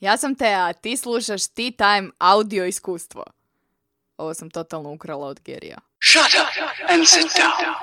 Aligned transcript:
Ja 0.00 0.16
sam 0.16 0.34
Tea, 0.34 0.66
a 0.66 0.72
ti 0.72 0.96
slušaš 0.96 1.46
Tea 1.46 1.70
Time 1.70 2.10
audio 2.18 2.64
iskustvo. 2.64 3.24
Ovo 4.16 4.34
sam 4.34 4.50
totalno 4.50 4.92
ukrala 4.92 5.26
od 5.26 5.40
Gerija. 5.44 5.78
Shut 6.02 6.34
up 6.40 6.90
and 6.90 7.06
sit 7.06 7.22
down. 7.22 7.74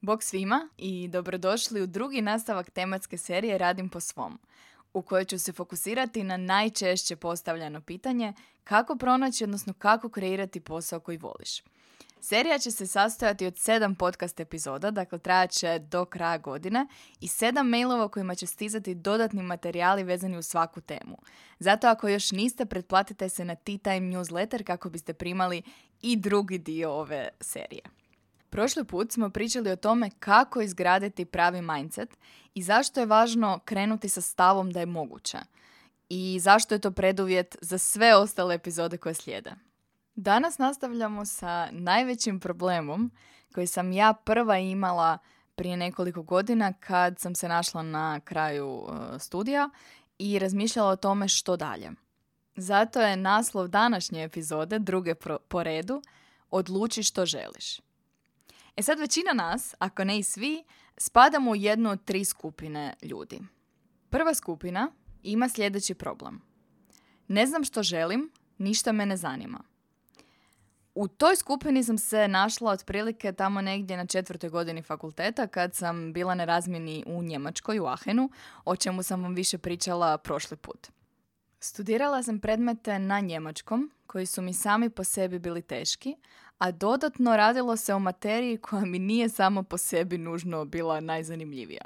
Bog 0.00 0.22
svima 0.22 0.68
i 0.78 1.08
dobrodošli 1.08 1.82
u 1.82 1.86
drugi 1.86 2.20
nastavak 2.20 2.70
tematske 2.70 3.18
serije 3.18 3.58
Radim 3.58 3.88
po 3.88 4.00
svom, 4.00 4.38
u 4.92 5.02
kojoj 5.02 5.24
ću 5.24 5.38
se 5.38 5.52
fokusirati 5.52 6.22
na 6.22 6.36
najčešće 6.36 7.16
postavljeno 7.16 7.80
pitanje 7.80 8.32
kako 8.64 8.96
pronaći, 8.96 9.44
odnosno 9.44 9.72
kako 9.78 10.08
kreirati 10.08 10.60
posao 10.60 11.00
koji 11.00 11.18
voliš. 11.18 11.62
Serija 12.24 12.58
će 12.58 12.70
se 12.70 12.86
sastojati 12.86 13.46
od 13.46 13.58
sedam 13.58 13.94
podcast 13.94 14.40
epizoda, 14.40 14.90
dakle 14.90 15.18
trajat 15.18 15.50
će 15.50 15.78
do 15.78 16.04
kraja 16.04 16.38
godine 16.38 16.86
i 17.20 17.28
sedam 17.28 17.68
mailova 17.68 18.08
kojima 18.08 18.34
će 18.34 18.46
stizati 18.46 18.94
dodatni 18.94 19.42
materijali 19.42 20.02
vezani 20.02 20.38
u 20.38 20.42
svaku 20.42 20.80
temu. 20.80 21.18
Zato 21.58 21.86
ako 21.86 22.08
još 22.08 22.32
niste, 22.32 22.66
pretplatite 22.66 23.28
se 23.28 23.44
na 23.44 23.54
Tea 23.54 23.78
Time 23.78 24.00
newsletter 24.00 24.64
kako 24.64 24.90
biste 24.90 25.14
primali 25.14 25.62
i 26.02 26.16
drugi 26.16 26.58
dio 26.58 26.92
ove 26.92 27.28
serije. 27.40 27.82
Prošli 28.50 28.84
put 28.84 29.12
smo 29.12 29.30
pričali 29.30 29.70
o 29.70 29.76
tome 29.76 30.10
kako 30.18 30.60
izgraditi 30.60 31.24
pravi 31.24 31.62
mindset 31.62 32.18
i 32.54 32.62
zašto 32.62 33.00
je 33.00 33.06
važno 33.06 33.60
krenuti 33.64 34.08
sa 34.08 34.20
stavom 34.20 34.70
da 34.70 34.80
je 34.80 34.86
moguće 34.86 35.38
i 36.08 36.38
zašto 36.40 36.74
je 36.74 36.78
to 36.78 36.90
preduvjet 36.90 37.56
za 37.60 37.78
sve 37.78 38.16
ostale 38.16 38.54
epizode 38.54 38.96
koje 38.96 39.14
slijede. 39.14 39.71
Danas 40.14 40.58
nastavljamo 40.58 41.24
sa 41.24 41.68
najvećim 41.70 42.40
problemom 42.40 43.10
koji 43.54 43.66
sam 43.66 43.92
ja 43.92 44.12
prva 44.12 44.58
imala 44.58 45.18
prije 45.54 45.76
nekoliko 45.76 46.22
godina 46.22 46.72
kad 46.72 47.18
sam 47.18 47.34
se 47.34 47.48
našla 47.48 47.82
na 47.82 48.20
kraju 48.20 48.86
e, 48.88 49.18
studija 49.18 49.70
i 50.18 50.38
razmišljala 50.38 50.90
o 50.90 50.96
tome 50.96 51.28
što 51.28 51.56
dalje. 51.56 51.90
Zato 52.56 53.00
je 53.00 53.16
naslov 53.16 53.68
današnje 53.68 54.24
epizode, 54.24 54.78
druge 54.78 55.14
po 55.48 55.62
redu, 55.62 56.02
Odluči 56.52 57.02
što 57.02 57.26
želiš. 57.26 57.80
E 58.76 58.82
sad 58.82 58.98
većina 58.98 59.32
nas, 59.32 59.74
ako 59.78 60.04
ne 60.04 60.18
i 60.18 60.22
svi, 60.22 60.64
spadamo 60.96 61.50
u 61.50 61.56
jednu 61.56 61.90
od 61.90 62.04
tri 62.04 62.24
skupine 62.24 62.94
ljudi. 63.02 63.40
Prva 64.10 64.34
skupina 64.34 64.92
ima 65.22 65.48
sljedeći 65.48 65.94
problem. 65.94 66.42
Ne 67.28 67.46
znam 67.46 67.64
što 67.64 67.82
želim, 67.82 68.30
ništa 68.58 68.92
me 68.92 69.06
ne 69.06 69.16
zanima. 69.16 69.71
U 70.94 71.08
toj 71.08 71.36
skupini 71.36 71.84
sam 71.84 71.98
se 71.98 72.28
našla 72.28 72.72
otprilike 72.72 73.32
tamo 73.32 73.60
negdje 73.60 73.96
na 73.96 74.06
četvrtoj 74.06 74.50
godini 74.50 74.82
fakulteta 74.82 75.46
kad 75.46 75.74
sam 75.74 76.12
bila 76.12 76.34
na 76.34 76.44
razmjeni 76.44 77.04
u 77.06 77.22
Njemačkoj, 77.22 77.78
u 77.78 77.86
Ahenu, 77.86 78.30
o 78.64 78.76
čemu 78.76 79.02
sam 79.02 79.22
vam 79.22 79.34
više 79.34 79.58
pričala 79.58 80.18
prošli 80.18 80.56
put. 80.56 80.88
Studirala 81.60 82.22
sam 82.22 82.38
predmete 82.38 82.98
na 82.98 83.20
njemačkom, 83.20 83.90
koji 84.06 84.26
su 84.26 84.42
mi 84.42 84.54
sami 84.54 84.90
po 84.90 85.04
sebi 85.04 85.38
bili 85.38 85.62
teški, 85.62 86.16
a 86.58 86.70
dodatno 86.70 87.36
radilo 87.36 87.76
se 87.76 87.94
o 87.94 87.98
materiji 87.98 88.56
koja 88.56 88.84
mi 88.84 88.98
nije 88.98 89.28
samo 89.28 89.62
po 89.62 89.78
sebi 89.78 90.18
nužno 90.18 90.64
bila 90.64 91.00
najzanimljivija. 91.00 91.84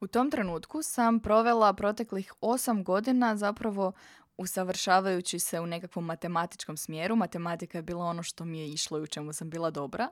U 0.00 0.06
tom 0.06 0.30
trenutku 0.30 0.82
sam 0.82 1.20
provela 1.20 1.72
proteklih 1.72 2.32
osam 2.40 2.84
godina 2.84 3.36
zapravo 3.36 3.92
usavršavajući 4.36 5.38
se 5.38 5.60
u 5.60 5.66
nekakvom 5.66 6.04
matematičkom 6.04 6.76
smjeru. 6.76 7.16
Matematika 7.16 7.78
je 7.78 7.82
bila 7.82 8.04
ono 8.04 8.22
što 8.22 8.44
mi 8.44 8.60
je 8.60 8.68
išlo 8.68 8.98
i 8.98 9.02
u 9.02 9.06
čemu 9.06 9.32
sam 9.32 9.50
bila 9.50 9.70
dobra. 9.70 10.08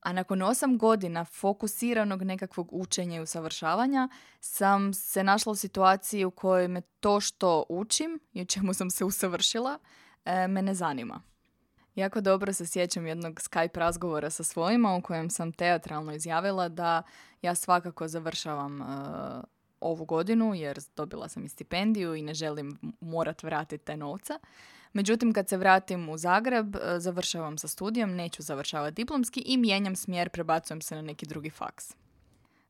A 0.00 0.12
nakon 0.12 0.42
osam 0.42 0.78
godina 0.78 1.24
fokusiranog 1.24 2.22
nekakvog 2.22 2.68
učenja 2.72 3.16
i 3.16 3.20
usavršavanja 3.20 4.08
sam 4.40 4.94
se 4.94 5.24
našla 5.24 5.52
u 5.52 5.56
situaciji 5.56 6.24
u 6.24 6.30
kojoj 6.30 6.68
me 6.68 6.80
to 6.80 7.20
što 7.20 7.64
učim 7.68 8.20
i 8.32 8.42
u 8.42 8.44
čemu 8.44 8.74
sam 8.74 8.90
se 8.90 9.04
usavršila 9.04 9.78
e, 10.24 10.48
me 10.48 10.62
ne 10.62 10.74
zanima. 10.74 11.22
Jako 11.94 12.20
dobro 12.20 12.52
se 12.52 12.66
sjećam 12.66 13.06
jednog 13.06 13.34
Skype 13.34 13.78
razgovora 13.78 14.30
sa 14.30 14.44
svojima 14.44 14.94
u 14.94 15.02
kojem 15.02 15.30
sam 15.30 15.52
teatralno 15.52 16.12
izjavila 16.12 16.68
da 16.68 17.02
ja 17.42 17.54
svakako 17.54 18.08
završavam 18.08 18.82
e, 18.82 18.86
ovu 19.80 20.04
godinu 20.04 20.54
jer 20.54 20.78
dobila 20.96 21.28
sam 21.28 21.44
i 21.44 21.48
stipendiju 21.48 22.14
i 22.14 22.22
ne 22.22 22.34
želim 22.34 22.78
morat 23.00 23.42
vratiti 23.42 23.84
te 23.84 23.96
novce. 23.96 24.32
Međutim, 24.92 25.32
kad 25.32 25.48
se 25.48 25.56
vratim 25.56 26.08
u 26.08 26.18
Zagreb, 26.18 26.76
e, 26.76 27.00
završavam 27.00 27.58
sa 27.58 27.68
studijom, 27.68 28.14
neću 28.14 28.42
završavati 28.42 28.94
diplomski 28.94 29.40
i 29.40 29.56
mijenjam 29.56 29.96
smjer, 29.96 30.30
prebacujem 30.30 30.80
se 30.80 30.94
na 30.94 31.02
neki 31.02 31.26
drugi 31.26 31.50
faks. 31.50 31.94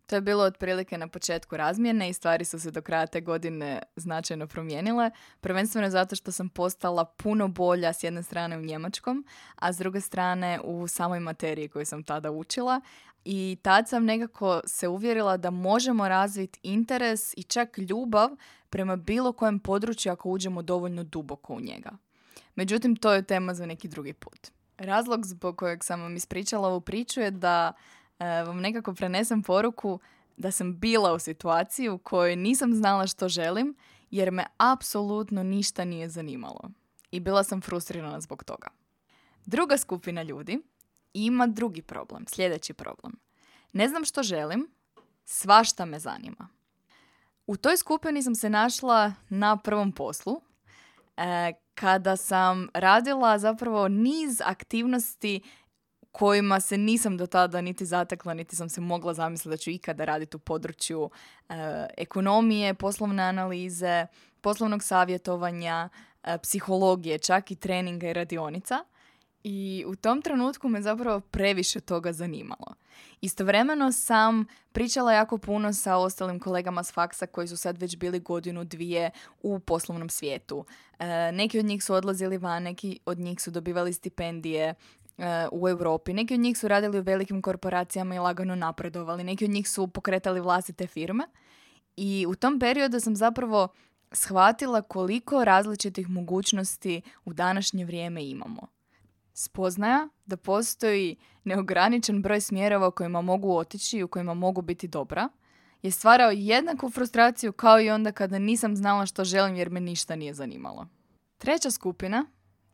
To 0.07 0.15
je 0.15 0.21
bilo 0.21 0.45
otprilike 0.45 0.99
na 0.99 1.09
početku 1.09 1.57
razmjene 1.57 2.09
i 2.09 2.13
stvari 2.13 2.45
su 2.45 2.61
se 2.61 2.71
do 2.71 2.83
kraja 2.83 3.07
te 3.07 3.21
godine 3.21 3.83
značajno 3.97 4.47
promijenile. 4.47 5.11
Prvenstveno 5.41 5.91
zato 5.91 6.17
što 6.17 6.33
sam 6.33 6.49
postala 6.49 7.05
puno 7.05 7.49
bolja 7.49 7.93
s 7.93 8.03
jedne 8.03 8.23
strane 8.23 8.59
u 8.59 8.63
njemačkom, 8.63 9.27
a 9.55 9.73
s 9.73 9.79
druge 9.79 10.01
strane 10.01 10.61
u 10.65 10.89
samoj 10.89 11.21
materiji 11.21 11.69
koju 11.69 11.87
sam 11.87 12.03
tada 12.03 12.31
učila. 12.31 12.81
I 13.25 13.59
tad 13.63 13.89
sam 13.89 14.05
nekako 14.05 14.61
se 14.67 14.89
uvjerila 14.89 15.37
da 15.37 15.51
možemo 15.51 16.09
razviti 16.09 16.61
interes 16.63 17.35
i 17.37 17.43
čak 17.43 17.79
ljubav 17.79 18.31
prema 18.71 18.97
bilo 18.97 19.33
kojem 19.33 19.59
području 19.59 20.13
ako 20.13 20.31
uđemo 20.31 20.63
dovoljno 20.63 21.05
duboko 21.05 21.55
u 21.55 21.61
njega. 21.61 21.91
Međutim, 22.55 22.97
to 22.97 23.13
je 23.13 23.23
tema 23.23 23.55
za 23.55 23.67
neki 23.67 23.89
drugi 23.89 24.13
put. 24.13 24.51
Razlog 24.79 25.27
zbog 25.27 25.57
kojeg 25.57 25.85
sam 25.85 26.03
vam 26.03 26.17
ispričala 26.17 26.69
ovu 26.69 26.81
priču 26.81 27.21
je 27.21 27.31
da 27.31 27.73
vam 28.19 28.61
nekako 28.61 28.95
prenesem 28.95 29.43
poruku 29.43 30.01
da 30.37 30.51
sam 30.51 30.79
bila 30.79 31.13
u 31.13 31.19
situaciji 31.19 31.89
u 31.89 31.99
kojoj 31.99 32.37
nisam 32.37 32.75
znala 32.75 33.07
što 33.07 33.29
želim 33.29 33.77
jer 34.11 34.31
me 34.31 34.47
apsolutno 34.57 35.43
ništa 35.43 35.85
nije 35.85 36.09
zanimalo. 36.09 36.71
I 37.11 37.21
bila 37.21 37.45
sam 37.45 37.61
frustrirana 37.61 38.21
zbog 38.21 38.45
toga. 38.45 38.69
Druga 39.47 39.77
skupina 39.77 40.23
ljudi 40.23 40.63
ima 41.15 41.47
drugi 41.47 41.83
problem, 41.83 42.25
sljedeći 42.29 42.73
problem. 42.73 43.13
Ne 43.73 43.89
znam 43.89 44.05
što 44.05 44.23
želim, 44.23 44.71
svašta 45.25 45.85
me 45.85 45.99
zanima. 45.99 46.49
U 47.47 47.57
toj 47.57 47.77
skupini 47.77 48.23
sam 48.23 48.35
se 48.35 48.51
našla 48.51 49.13
na 49.29 49.57
prvom 49.57 49.93
poslu, 49.93 50.41
e, 51.17 51.53
kada 51.75 52.17
sam 52.17 52.69
radila 52.75 53.39
zapravo 53.39 53.89
niz 53.89 54.41
aktivnosti 54.45 55.41
kojima 56.19 56.61
se 56.61 56.79
nisam 56.79 57.17
do 57.17 57.27
tada 57.27 57.61
niti 57.61 57.87
zatekla, 57.87 58.35
niti 58.35 58.57
sam 58.57 58.69
se 58.69 58.81
mogla 58.81 59.15
zamisliti 59.15 59.49
da 59.49 59.57
ću 59.57 59.71
ikada 59.71 60.05
raditi 60.05 60.37
u 60.37 60.41
području 60.41 61.11
e, 61.49 61.55
ekonomije, 61.97 62.75
poslovne 62.75 63.23
analize, 63.23 64.07
poslovnog 64.41 64.83
savjetovanja, 64.83 65.89
e, 66.25 66.39
psihologije, 66.39 67.19
čak 67.19 67.51
i 67.51 67.57
treninga 67.57 68.09
i 68.09 68.13
radionica. 68.13 68.85
I 69.45 69.85
u 69.87 69.97
tom 69.97 70.23
trenutku 70.23 70.69
me 70.69 70.83
zapravo 70.83 71.21
previše 71.21 71.81
toga 71.81 72.13
zanimalo. 72.13 72.75
Istovremeno 73.21 73.93
sam 73.93 74.45
pričala 74.73 75.13
jako 75.13 75.39
puno 75.39 75.73
sa 75.73 75.97
ostalim 75.97 76.41
kolegama 76.41 76.83
s 76.83 76.93
faksa 76.93 77.27
koji 77.27 77.49
su 77.49 77.57
sad 77.57 77.79
već 77.79 77.97
bili 77.97 78.21
godinu, 78.21 78.65
dvije 78.65 79.11
u 79.43 79.59
poslovnom 79.59 80.09
svijetu. 80.09 80.65
E, 80.99 81.33
neki 81.33 81.59
od 81.59 81.65
njih 81.65 81.85
su 81.85 81.95
odlazili 81.95 82.39
van, 82.39 82.63
neki 82.63 82.99
od 83.07 83.19
njih 83.19 83.41
su 83.41 83.51
dobivali 83.51 83.93
stipendije, 83.93 84.75
u 85.53 85.69
Europi. 85.69 86.13
Neki 86.13 86.35
od 86.35 86.41
njih 86.41 86.59
su 86.59 86.69
radili 86.69 86.99
u 86.99 87.03
velikim 87.03 87.43
korporacijama 87.43 88.15
i 88.15 88.19
lagano 88.19 88.55
napredovali. 88.55 89.25
Neki 89.25 89.45
od 89.45 89.51
njih 89.51 89.69
su 89.69 89.89
pokretali 89.89 90.41
vlastite 90.41 90.87
firme. 90.87 91.25
I 91.97 92.27
u 92.29 92.35
tom 92.35 92.59
periodu 92.59 93.01
sam 93.01 93.17
zapravo 93.17 93.69
shvatila 94.13 94.83
koliko 94.83 95.45
različitih 95.45 96.09
mogućnosti 96.09 97.03
u 97.25 97.33
današnje 97.33 97.85
vrijeme 97.85 98.25
imamo. 98.25 98.67
Spoznaja 99.35 100.09
da 100.27 100.37
postoji 100.37 101.17
neograničen 101.45 102.23
broj 102.23 102.41
smjerova 102.41 102.91
kojima 102.91 103.21
mogu 103.21 103.57
otići 103.57 103.99
i 103.99 104.03
u 104.03 104.09
kojima 104.09 104.35
mogu 104.35 104.63
biti 104.63 104.89
dobra 104.89 105.29
je 105.83 105.91
stvarao 105.91 106.31
jednaku 106.31 106.91
frustraciju 106.91 107.53
kao 107.53 107.81
i 107.81 107.91
onda 107.91 108.13
kada 108.13 108.39
nisam 108.39 108.77
znala 108.77 109.07
što 109.07 109.25
želim 109.25 109.57
jer 109.57 109.71
me 109.71 109.81
ništa 109.81 110.17
nije 110.17 110.35
zanimalo. 110.35 110.87
Treća 111.39 111.71
skupina 111.71 112.27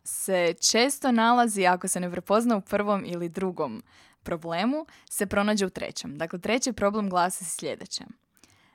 se 0.04 0.54
često 0.70 1.12
nalazi, 1.12 1.66
ako 1.66 1.88
se 1.88 2.00
ne 2.00 2.10
prepozna 2.10 2.56
u 2.56 2.60
prvom 2.60 3.04
ili 3.06 3.28
drugom 3.28 3.82
problemu, 4.22 4.86
se 5.10 5.26
pronađe 5.26 5.66
u 5.66 5.70
trećem. 5.70 6.18
Dakle, 6.18 6.38
treći 6.38 6.72
problem 6.72 7.10
glasi 7.10 7.44
sljedeće. 7.44 8.04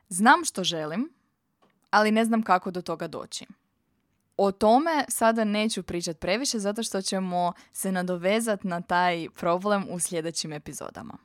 Znam 0.09 0.45
što 0.45 0.63
želim, 0.63 1.13
ali 1.89 2.11
ne 2.11 2.25
znam 2.25 2.41
kako 2.41 2.71
do 2.71 2.81
toga 2.81 3.07
doći. 3.07 3.45
O 4.37 4.51
tome 4.51 5.05
sada 5.09 5.43
neću 5.43 5.83
pričati 5.83 6.19
previše 6.19 6.59
zato 6.59 6.83
što 6.83 7.01
ćemo 7.01 7.53
se 7.73 7.91
nadovezati 7.91 8.67
na 8.67 8.81
taj 8.81 9.27
problem 9.35 9.85
u 9.89 9.99
sljedećim 9.99 10.53
epizodama. 10.53 11.17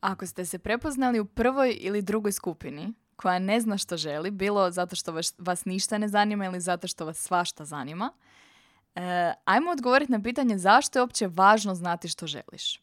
Ako 0.00 0.26
ste 0.26 0.44
se 0.44 0.58
prepoznali 0.58 1.20
u 1.20 1.24
prvoj 1.24 1.76
ili 1.80 2.02
drugoj 2.02 2.32
skupini 2.32 2.94
koja 3.16 3.38
ne 3.38 3.60
zna 3.60 3.78
što 3.78 3.96
želi, 3.96 4.30
bilo 4.30 4.70
zato 4.70 4.96
što 4.96 5.12
vas, 5.12 5.34
vas 5.38 5.64
ništa 5.64 5.98
ne 5.98 6.08
zanima 6.08 6.44
ili 6.44 6.60
zato 6.60 6.88
što 6.88 7.04
vas 7.06 7.18
svašta 7.18 7.64
zanima, 7.64 8.12
E, 8.96 9.34
ajmo 9.44 9.70
odgovoriti 9.70 10.12
na 10.12 10.22
pitanje 10.22 10.58
zašto 10.58 10.98
je 10.98 11.02
uopće 11.02 11.26
važno 11.26 11.74
znati 11.74 12.08
što 12.08 12.26
želiš. 12.26 12.80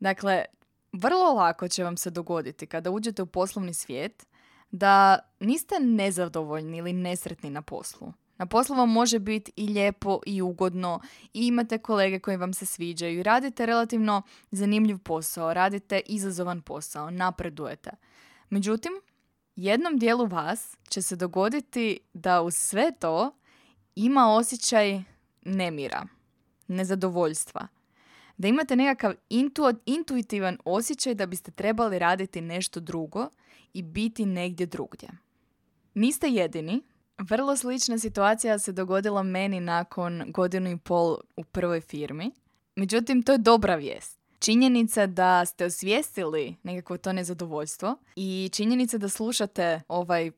Dakle, 0.00 0.44
vrlo 0.92 1.32
lako 1.32 1.68
će 1.68 1.84
vam 1.84 1.96
se 1.96 2.10
dogoditi 2.10 2.66
kada 2.66 2.90
uđete 2.90 3.22
u 3.22 3.26
poslovni 3.26 3.74
svijet 3.74 4.26
da 4.70 5.18
niste 5.40 5.74
nezadovoljni 5.80 6.78
ili 6.78 6.92
nesretni 6.92 7.50
na 7.50 7.62
poslu. 7.62 8.12
Na 8.38 8.46
poslu 8.46 8.76
vam 8.76 8.90
može 8.90 9.18
biti 9.18 9.52
i 9.56 9.68
lijepo 9.68 10.20
i 10.26 10.42
ugodno 10.42 11.00
i 11.34 11.46
imate 11.46 11.78
kolege 11.78 12.18
koji 12.18 12.36
vam 12.36 12.54
se 12.54 12.66
sviđaju 12.66 13.18
i 13.18 13.22
radite 13.22 13.66
relativno 13.66 14.22
zanimljiv 14.50 14.98
posao, 14.98 15.54
radite 15.54 16.00
izazovan 16.06 16.62
posao, 16.62 17.10
napredujete. 17.10 17.90
Međutim, 18.50 18.92
jednom 19.56 19.98
dijelu 19.98 20.26
vas 20.26 20.76
će 20.88 21.02
se 21.02 21.16
dogoditi 21.16 21.98
da 22.14 22.42
uz 22.42 22.54
sve 22.54 22.92
to 22.98 23.30
ima 23.94 24.34
osjećaj 24.34 25.02
nemira, 25.44 26.06
nezadovoljstva. 26.68 27.68
Da 28.36 28.48
imate 28.48 28.76
nekakav 28.76 29.14
intuitivan 29.84 30.58
osjećaj 30.64 31.14
da 31.14 31.26
biste 31.26 31.50
trebali 31.50 31.98
raditi 31.98 32.40
nešto 32.40 32.80
drugo 32.80 33.28
i 33.74 33.82
biti 33.82 34.26
negdje 34.26 34.66
drugdje. 34.66 35.08
Niste 35.94 36.28
jedini. 36.28 36.82
Vrlo 37.18 37.56
slična 37.56 37.98
situacija 37.98 38.58
se 38.58 38.72
dogodila 38.72 39.22
meni 39.22 39.60
nakon 39.60 40.22
godinu 40.26 40.70
i 40.70 40.78
pol 40.78 41.16
u 41.36 41.44
prvoj 41.44 41.80
firmi. 41.80 42.30
Međutim, 42.76 43.22
to 43.22 43.32
je 43.32 43.38
dobra 43.38 43.74
vijest. 43.74 44.18
Činjenica 44.38 45.06
da 45.06 45.44
ste 45.44 45.64
osvijestili 45.64 46.56
nekako 46.62 46.98
to 46.98 47.12
nezadovoljstvo 47.12 47.96
i 48.16 48.50
činjenica 48.52 48.98
da 48.98 49.08
slušate 49.08 49.80
ovaj 49.88 50.28
uh, 50.28 50.34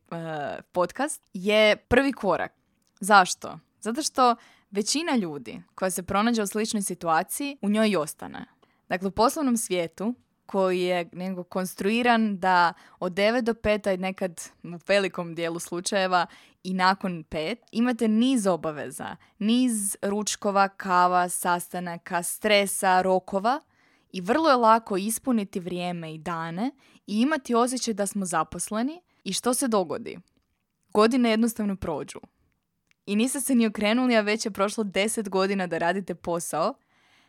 podcast 0.72 1.22
je 1.34 1.76
prvi 1.76 2.12
korak. 2.12 2.52
Zašto? 3.00 3.58
Zato 3.80 4.02
što 4.02 4.36
većina 4.74 5.16
ljudi 5.16 5.62
koja 5.74 5.90
se 5.90 6.02
pronađe 6.02 6.42
u 6.42 6.46
sličnoj 6.46 6.82
situaciji 6.82 7.56
u 7.62 7.68
njoj 7.68 7.96
ostane. 7.96 8.44
Dakle, 8.88 9.08
u 9.08 9.10
poslovnom 9.10 9.56
svijetu 9.56 10.14
koji 10.46 10.80
je 10.80 11.08
nego 11.12 11.44
konstruiran 11.44 12.38
da 12.38 12.72
od 12.98 13.12
9 13.12 13.40
do 13.40 13.52
5, 13.52 13.94
a 13.94 13.96
nekad 13.96 14.40
u 14.62 14.78
velikom 14.88 15.34
dijelu 15.34 15.58
slučajeva 15.58 16.26
i 16.62 16.74
nakon 16.74 17.24
5, 17.30 17.56
imate 17.72 18.08
niz 18.08 18.46
obaveza, 18.46 19.16
niz 19.38 19.96
ručkova, 20.02 20.68
kava, 20.68 21.28
sastanaka, 21.28 22.22
stresa, 22.22 23.02
rokova 23.02 23.60
i 24.12 24.20
vrlo 24.20 24.50
je 24.50 24.56
lako 24.56 24.96
ispuniti 24.96 25.60
vrijeme 25.60 26.14
i 26.14 26.18
dane 26.18 26.70
i 27.06 27.20
imati 27.20 27.54
osjećaj 27.54 27.94
da 27.94 28.06
smo 28.06 28.24
zaposleni 28.24 29.02
i 29.24 29.32
što 29.32 29.54
se 29.54 29.68
dogodi? 29.68 30.18
Godine 30.92 31.30
jednostavno 31.30 31.76
prođu. 31.76 32.18
I 33.06 33.16
niste 33.16 33.40
se 33.40 33.54
ni 33.54 33.66
okrenuli, 33.66 34.16
a 34.16 34.20
već 34.20 34.46
je 34.46 34.50
prošlo 34.50 34.84
10 34.84 35.28
godina 35.28 35.66
da 35.66 35.78
radite 35.78 36.14
posao 36.14 36.74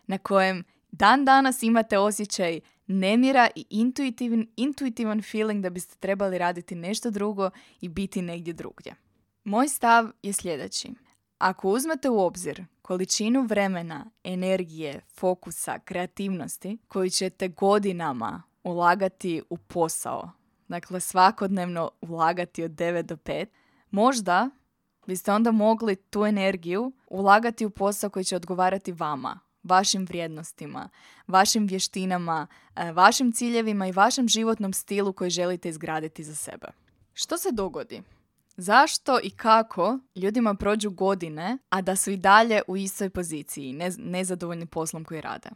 na 0.08 0.18
kojem 0.18 0.64
dan 0.92 1.26
danas 1.26 1.64
imate 1.64 1.98
osjećaj 1.98 2.60
nemira 2.88 3.50
i 3.56 3.66
intuitivan, 3.70 4.48
intuitivan 4.56 5.22
feeling 5.22 5.64
da 5.64 5.70
biste 5.70 5.96
trebali 6.00 6.38
raditi 6.38 6.76
nešto 6.76 7.12
drugo 7.12 7.50
i 7.82 7.90
biti 7.90 8.22
negdje 8.22 8.54
drugdje. 8.54 8.96
Moj 9.44 9.68
stav 9.68 10.12
je 10.24 10.34
sljedeći. 10.34 10.94
Ako 11.38 11.70
uzmete 11.70 12.10
u 12.10 12.20
obzir 12.20 12.66
količinu 12.82 13.42
vremena, 13.42 14.12
energije, 14.24 15.02
fokusa, 15.16 15.80
kreativnosti 15.80 16.78
koju 16.88 17.10
ćete 17.10 17.48
godinama 17.48 18.44
ulagati 18.64 19.42
u 19.50 19.58
posao, 19.58 20.32
dakle 20.68 21.00
svakodnevno 21.00 21.92
ulagati 22.02 22.64
od 22.64 22.72
9 22.72 23.02
do 23.02 23.16
5, 23.16 23.46
možda 23.92 24.50
biste 25.08 25.32
onda 25.32 25.52
mogli 25.52 25.96
tu 25.96 26.26
energiju 26.26 26.92
ulagati 27.08 27.66
u 27.66 27.70
posao 27.70 28.10
koji 28.10 28.26
će 28.26 28.36
odgovarati 28.36 28.92
vama, 28.92 29.40
vašim 29.64 30.06
vrijednostima, 30.06 30.90
vašim 31.28 31.68
vještinama, 31.68 32.48
e, 32.76 32.92
vašim 32.92 33.32
ciljevima 33.32 33.88
i 33.88 33.92
vašem 33.92 34.28
životnom 34.28 34.74
stilu 34.74 35.14
koji 35.14 35.30
želite 35.30 35.70
izgraditi 35.70 36.24
za 36.24 36.36
sebe. 36.36 36.68
Što 37.14 37.38
se 37.38 37.52
dogodi? 37.52 38.02
Zašto 38.58 39.20
i 39.24 39.30
kako 39.30 40.00
ljudima 40.16 40.56
prođu 40.56 40.90
godine, 40.90 41.58
a 41.70 41.82
da 41.82 41.96
su 41.96 42.12
i 42.12 42.18
dalje 42.18 42.62
u 42.68 42.78
istoj 42.78 43.10
poziciji, 43.10 43.80
nezadovoljni 43.98 44.66
poslom 44.66 45.06
koji 45.06 45.22
rade? 45.22 45.50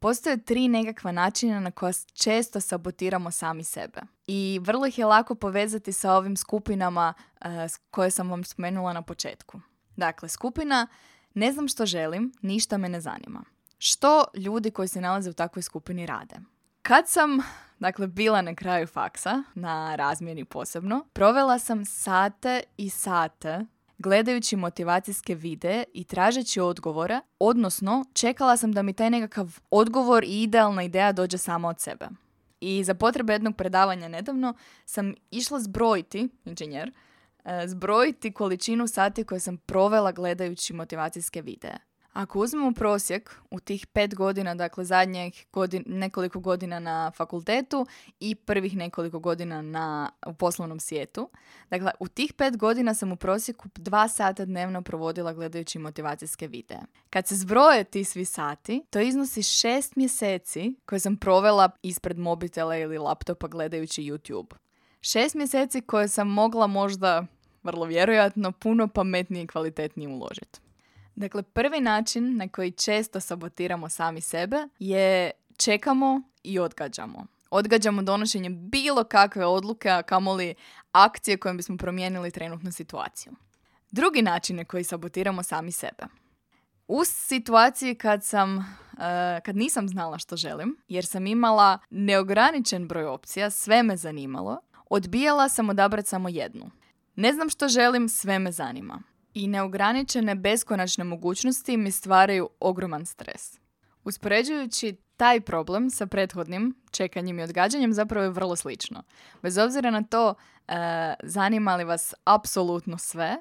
Postoje 0.00 0.44
tri 0.44 0.68
nekakva 0.68 1.12
načina 1.12 1.60
na 1.60 1.70
koja 1.70 1.92
često 2.12 2.60
sabotiramo 2.60 3.30
sami 3.30 3.64
sebe. 3.64 4.00
I 4.26 4.60
vrlo 4.62 4.86
ih 4.86 4.98
je 4.98 5.06
lako 5.06 5.34
povezati 5.34 5.92
sa 5.92 6.12
ovim 6.12 6.36
skupinama 6.36 7.14
uh, 7.40 7.46
koje 7.90 8.10
sam 8.10 8.30
vam 8.30 8.44
spomenula 8.44 8.92
na 8.92 9.02
početku. 9.02 9.60
Dakle, 9.96 10.28
skupina 10.28 10.86
ne 11.34 11.52
znam 11.52 11.68
što 11.68 11.86
želim, 11.86 12.32
ništa 12.42 12.78
me 12.78 12.88
ne 12.88 13.00
zanima. 13.00 13.44
Što 13.78 14.24
ljudi 14.34 14.70
koji 14.70 14.88
se 14.88 15.00
nalaze 15.00 15.30
u 15.30 15.32
takvoj 15.32 15.62
skupini 15.62 16.06
rade? 16.06 16.36
Kad 16.82 17.08
sam, 17.08 17.38
dakle, 17.78 18.06
bila 18.06 18.42
na 18.42 18.54
kraju 18.54 18.86
faksa, 18.86 19.42
na 19.54 19.96
razmjeni 19.96 20.44
posebno, 20.44 21.04
provela 21.12 21.58
sam 21.58 21.84
sate 21.84 22.62
i 22.76 22.90
sate 22.90 23.66
gledajući 23.98 24.56
motivacijske 24.56 25.34
videe 25.34 25.84
i 25.94 26.04
tražeći 26.04 26.60
odgovore, 26.60 27.20
odnosno 27.38 28.04
čekala 28.12 28.56
sam 28.56 28.72
da 28.72 28.82
mi 28.82 28.92
taj 28.92 29.10
nekakav 29.10 29.58
odgovor 29.70 30.24
i 30.24 30.42
idealna 30.42 30.82
ideja 30.82 31.12
dođe 31.12 31.38
sama 31.38 31.68
od 31.68 31.80
sebe. 31.80 32.08
I 32.60 32.84
za 32.84 32.94
potrebe 32.94 33.32
jednog 33.32 33.56
predavanja 33.56 34.08
nedavno 34.08 34.54
sam 34.84 35.14
išla 35.30 35.60
zbrojiti, 35.60 36.28
inženjer, 36.44 36.92
E, 37.48 37.68
zbrojiti 37.68 38.32
količinu 38.32 38.86
sati 38.86 39.24
koje 39.24 39.40
sam 39.40 39.56
provela 39.56 40.12
gledajući 40.12 40.72
motivacijske 40.72 41.42
videe. 41.42 41.78
Ako 42.18 42.40
uzmemo 42.40 42.72
prosjek 42.72 43.36
u 43.50 43.60
tih 43.60 43.86
pet 43.86 44.14
godina, 44.14 44.54
dakle 44.54 44.84
zadnjih 44.84 45.46
godin, 45.52 45.84
nekoliko 45.86 46.40
godina 46.40 46.78
na 46.78 47.10
fakultetu 47.10 47.86
i 48.20 48.34
prvih 48.34 48.76
nekoliko 48.76 49.18
godina 49.18 49.62
na, 49.62 50.10
u 50.26 50.34
poslovnom 50.34 50.80
svijetu, 50.80 51.30
dakle 51.70 51.90
u 52.00 52.08
tih 52.08 52.32
pet 52.32 52.56
godina 52.56 52.94
sam 52.94 53.12
u 53.12 53.16
prosjeku 53.16 53.68
dva 53.74 54.08
sata 54.08 54.44
dnevno 54.44 54.82
provodila 54.82 55.32
gledajući 55.32 55.78
motivacijske 55.78 56.46
videe. 56.46 56.80
Kad 57.10 57.26
se 57.26 57.36
zbroje 57.36 57.84
ti 57.84 58.04
svi 58.04 58.24
sati, 58.24 58.82
to 58.90 59.00
iznosi 59.00 59.42
šest 59.42 59.96
mjeseci 59.96 60.74
koje 60.86 61.00
sam 61.00 61.16
provela 61.16 61.70
ispred 61.82 62.18
mobitela 62.18 62.76
ili 62.76 62.98
laptopa 62.98 63.48
gledajući 63.48 64.02
YouTube. 64.02 64.54
Šest 65.00 65.34
mjeseci 65.34 65.80
koje 65.80 66.08
sam 66.08 66.28
mogla 66.28 66.66
možda 66.66 67.26
vrlo 67.62 67.84
vjerojatno 67.84 68.52
puno 68.52 68.88
pametnije 68.88 69.44
i 69.44 69.46
kvalitetnije 69.46 70.08
uložiti. 70.08 70.67
Dakle, 71.18 71.42
prvi 71.42 71.80
način 71.80 72.36
na 72.36 72.48
koji 72.48 72.70
često 72.70 73.20
sabotiramo 73.20 73.88
sami 73.88 74.20
sebe 74.20 74.56
je 74.78 75.30
čekamo 75.56 76.22
i 76.42 76.58
odgađamo. 76.58 77.26
Odgađamo 77.50 78.02
donošenje 78.02 78.50
bilo 78.50 79.04
kakve 79.04 79.46
odluke, 79.46 79.90
a 79.90 80.02
kamoli 80.02 80.54
akcije 80.92 81.36
kojim 81.36 81.56
bismo 81.56 81.76
promijenili 81.76 82.30
trenutnu 82.30 82.72
situaciju. 82.72 83.32
Drugi 83.90 84.22
način 84.22 84.56
na 84.56 84.64
koji 84.64 84.84
sabotiramo 84.84 85.42
sami 85.42 85.72
sebe. 85.72 86.06
U 86.88 87.04
situaciji 87.04 87.94
kad 87.94 88.24
sam, 88.24 88.58
eh, 88.58 89.40
kad 89.44 89.56
nisam 89.56 89.88
znala 89.88 90.18
što 90.18 90.36
želim, 90.36 90.76
jer 90.88 91.06
sam 91.06 91.26
imala 91.26 91.78
neograničen 91.90 92.88
broj 92.88 93.04
opcija, 93.04 93.50
sve 93.50 93.82
me 93.82 93.96
zanimalo, 93.96 94.60
odbijala 94.90 95.48
sam 95.48 95.68
odabrati 95.68 96.08
samo 96.08 96.28
jednu. 96.28 96.70
Ne 97.16 97.32
znam 97.32 97.50
što 97.50 97.68
želim, 97.68 98.08
sve 98.08 98.38
me 98.38 98.52
zanima. 98.52 99.02
I 99.38 99.46
neograničene 99.46 100.34
beskonačne 100.34 101.04
mogućnosti 101.04 101.76
mi 101.76 101.90
stvaraju 101.90 102.48
ogroman 102.60 103.06
stres. 103.06 103.58
Uspoređujući 104.04 104.96
taj 105.16 105.40
problem 105.40 105.90
sa 105.90 106.06
prethodnim 106.06 106.74
čekanjem 106.90 107.38
i 107.38 107.42
odgađanjem 107.42 107.92
zapravo 107.92 108.24
je 108.24 108.30
vrlo 108.30 108.56
slično. 108.56 109.02
Bez 109.42 109.58
obzira 109.58 109.90
na 109.90 110.02
to 110.02 110.34
e, 110.68 110.74
zanima 111.22 111.76
li 111.76 111.84
vas 111.84 112.14
apsolutno 112.24 112.98
sve 112.98 113.36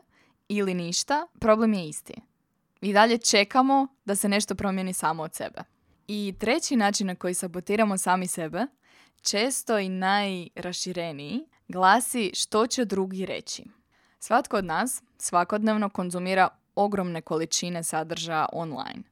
ili 0.47 0.73
ništa, 0.73 1.27
problem 1.39 1.73
je 1.73 1.89
isti. 1.89 2.13
I 2.81 2.93
dalje 2.93 3.17
čekamo 3.17 3.87
da 4.05 4.15
se 4.15 4.29
nešto 4.29 4.55
promijeni 4.55 4.93
samo 4.93 5.23
od 5.23 5.35
sebe. 5.35 5.61
I 6.07 6.33
treći 6.39 6.75
način 6.75 7.07
na 7.07 7.15
koji 7.15 7.33
sabotiramo 7.33 7.97
sami 7.97 8.27
sebe, 8.27 8.65
često 9.21 9.79
i 9.79 9.89
najrašireniji, 9.89 11.45
glasi 11.67 12.31
što 12.33 12.67
će 12.67 12.85
drugi 12.85 13.25
reći. 13.25 13.63
Svatko 14.19 14.57
od 14.57 14.65
nas 14.65 15.03
svakodnevno 15.17 15.89
konzumira 15.89 16.49
ogromne 16.75 17.21
količine 17.21 17.83
sadržaja 17.83 18.45
online. 18.53 19.03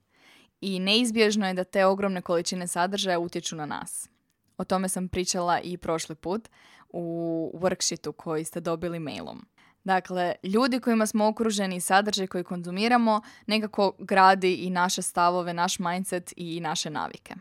I 0.62 0.80
neizbježno 0.80 1.48
je 1.48 1.54
da 1.54 1.64
te 1.64 1.86
ogromne 1.86 2.22
količine 2.22 2.68
sadržaja 2.68 3.20
utječu 3.20 3.56
na 3.56 3.66
nas. 3.66 4.10
O 4.58 4.64
tome 4.64 4.90
sam 4.90 5.08
pričala 5.08 5.60
i 5.60 5.78
prošli 5.78 6.16
put 6.16 6.50
u 6.90 7.52
worksheetu 7.54 8.12
koji 8.12 8.46
ste 8.46 8.60
dobili 8.60 9.00
mailom. 9.00 9.46
Dakle, 9.84 10.36
ljudi 10.44 10.80
kojima 10.80 11.06
smo 11.06 11.28
okruženi 11.28 11.76
i 11.76 11.82
sadržaj 11.82 12.28
koji 12.28 12.44
konzumiramo 12.44 13.22
nekako 13.48 13.94
gradi 14.00 14.54
i 14.54 14.70
naše 14.70 15.02
stavove, 15.02 15.54
naš 15.54 15.80
mindset 15.80 16.34
i 16.36 16.60
naše 16.60 16.90
navike. 16.90 17.34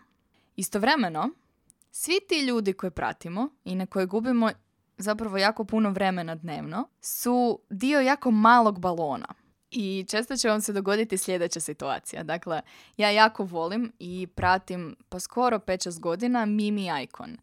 Istovremeno, 0.57 1.31
svi 1.91 2.21
ti 2.29 2.41
ljudi 2.41 2.73
koje 2.73 2.91
pratimo 2.91 3.49
i 3.65 3.75
na 3.75 3.87
koje 3.87 4.07
gubimo 4.07 4.51
zapravo 4.99 5.39
jako 5.39 5.65
puno 5.65 5.91
vremena 5.91 6.35
dnevno, 6.35 6.89
su 7.01 7.61
dio 7.71 8.01
jako 8.01 8.31
malog 8.31 8.81
balona. 8.81 9.27
I 9.71 10.05
često 10.09 10.37
će 10.37 10.49
vam 10.49 10.61
se 10.61 10.73
dogoditi 10.73 11.19
sljedeća 11.19 11.61
situacija. 11.61 12.23
Dakle, 12.23 12.61
ja 12.97 13.11
jako 13.11 13.45
volim 13.45 13.93
i 13.99 14.27
pratim 14.27 14.97
pa 15.09 15.21
skoro 15.21 15.59
5-6 15.59 16.01
godina 16.01 16.45
Mimi 16.45 16.89
Icon. 17.03 17.37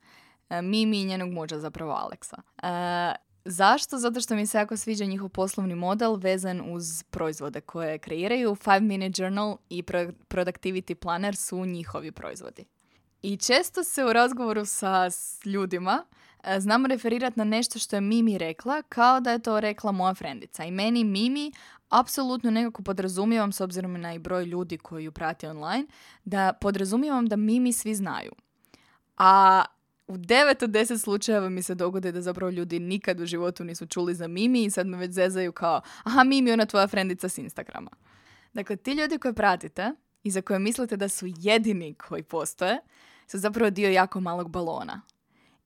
E, 0.49 0.61
Mimi 0.61 1.01
i 1.01 1.05
njenog 1.05 1.29
muđa, 1.31 1.59
zapravo 1.59 1.91
Aleksa. 1.91 2.41
E, 2.63 2.67
zašto? 3.45 3.97
Zato 3.97 4.21
što 4.21 4.35
mi 4.35 4.45
se 4.45 4.57
jako 4.57 4.77
sviđa 4.77 5.05
njihov 5.05 5.29
poslovni 5.29 5.75
model 5.75 6.15
vezan 6.15 6.61
uz 6.73 7.03
proizvode 7.03 7.61
koje 7.61 7.97
kreiraju. 7.97 8.55
Five 8.55 8.79
Minute 8.79 9.21
Journal 9.21 9.57
i 9.69 9.83
Productivity 10.29 10.93
Planner 10.93 11.35
su 11.35 11.65
njihovi 11.65 12.11
proizvodi. 12.11 12.65
I 13.21 13.37
često 13.37 13.83
se 13.83 14.05
u 14.05 14.13
razgovoru 14.13 14.65
sa 14.65 15.07
ljudima 15.45 16.05
e, 16.43 16.59
znam 16.59 16.85
referirati 16.85 17.39
na 17.39 17.43
nešto 17.43 17.79
što 17.79 17.95
je 17.95 18.01
Mimi 18.01 18.37
rekla 18.37 18.81
kao 18.81 19.19
da 19.19 19.31
je 19.31 19.39
to 19.39 19.59
rekla 19.59 19.91
moja 19.91 20.13
frendica. 20.13 20.63
I 20.63 20.71
meni 20.71 21.03
Mimi 21.03 21.51
apsolutno 21.89 22.51
nekako 22.51 22.83
podrazumijevam, 22.83 23.51
s 23.51 23.61
obzirom 23.61 24.01
na 24.01 24.13
i 24.13 24.19
broj 24.19 24.45
ljudi 24.45 24.77
koji 24.77 25.03
ju 25.03 25.11
prati 25.11 25.47
online, 25.47 25.85
da 26.25 26.53
podrazumijevam 26.53 27.27
da 27.27 27.35
Mimi 27.35 27.73
svi 27.73 27.95
znaju. 27.95 28.31
A 29.17 29.63
u 30.07 30.17
9 30.17 30.63
od 30.63 30.69
10 30.69 30.97
slučajeva 30.97 31.49
mi 31.49 31.63
se 31.63 31.75
dogode 31.75 32.11
da 32.11 32.21
zapravo 32.21 32.49
ljudi 32.49 32.79
nikad 32.79 33.19
u 33.19 33.25
životu 33.25 33.63
nisu 33.63 33.85
čuli 33.85 34.15
za 34.15 34.27
Mimi 34.27 34.63
i 34.63 34.69
sad 34.69 34.87
me 34.87 34.97
već 34.97 35.11
zezaju 35.11 35.51
kao 35.51 35.81
aha 36.03 36.23
Mimi 36.23 36.51
ona 36.51 36.65
tvoja 36.65 36.87
frendica 36.87 37.29
s 37.29 37.37
Instagrama. 37.37 37.91
Dakle, 38.53 38.75
ti 38.75 38.93
ljudi 38.93 39.17
koje 39.17 39.33
pratite 39.33 39.91
i 40.23 40.31
za 40.31 40.41
koje 40.41 40.59
mislite 40.59 40.97
da 40.97 41.09
su 41.09 41.25
jedini 41.27 41.93
koji 41.93 42.23
postoje, 42.23 42.79
su 43.27 43.37
zapravo 43.37 43.69
dio 43.69 43.89
jako 43.89 44.19
malog 44.19 44.49
balona. 44.49 45.01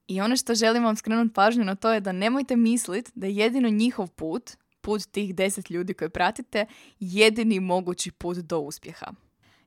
I 0.08 0.20
ono 0.20 0.36
što 0.36 0.54
želim 0.54 0.84
vam 0.84 0.96
skrenuti 0.96 1.34
pažnju 1.34 1.64
na 1.64 1.74
to 1.74 1.92
je 1.92 2.00
da 2.00 2.12
nemojte 2.12 2.56
misliti 2.56 3.10
da 3.14 3.26
je 3.26 3.36
jedino 3.36 3.68
njihov 3.68 4.10
put, 4.10 4.50
put 4.80 5.02
tih 5.06 5.34
deset 5.34 5.70
ljudi 5.70 5.94
koje 5.94 6.08
pratite, 6.08 6.66
jedini 7.00 7.60
mogući 7.60 8.10
put 8.10 8.36
do 8.36 8.58
uspjeha. 8.58 9.06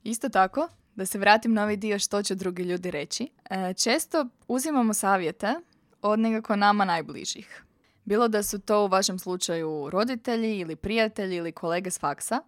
Isto 0.03 0.29
tako, 0.29 0.67
da 0.95 1.05
se 1.05 1.19
vratim 1.19 1.53
na 1.53 1.63
ovaj 1.63 1.77
dio 1.77 1.99
što 1.99 2.23
će 2.23 2.35
drugi 2.35 2.63
ljudi 2.63 2.91
reći, 2.91 3.29
e, 3.49 3.73
često 3.73 4.27
uzimamo 4.47 4.93
savjete 4.93 5.55
od 6.01 6.19
nekako 6.19 6.55
nama 6.55 6.85
najbližih. 6.85 7.63
Bilo 8.05 8.27
da 8.27 8.43
su 8.43 8.59
to 8.59 8.85
u 8.85 8.87
vašem 8.87 9.19
slučaju 9.19 9.89
roditelji 9.89 10.59
ili 10.59 10.75
prijatelji 10.75 11.35
ili 11.35 11.51
kolege 11.51 11.91
s 11.91 11.99
faksa, 11.99 12.41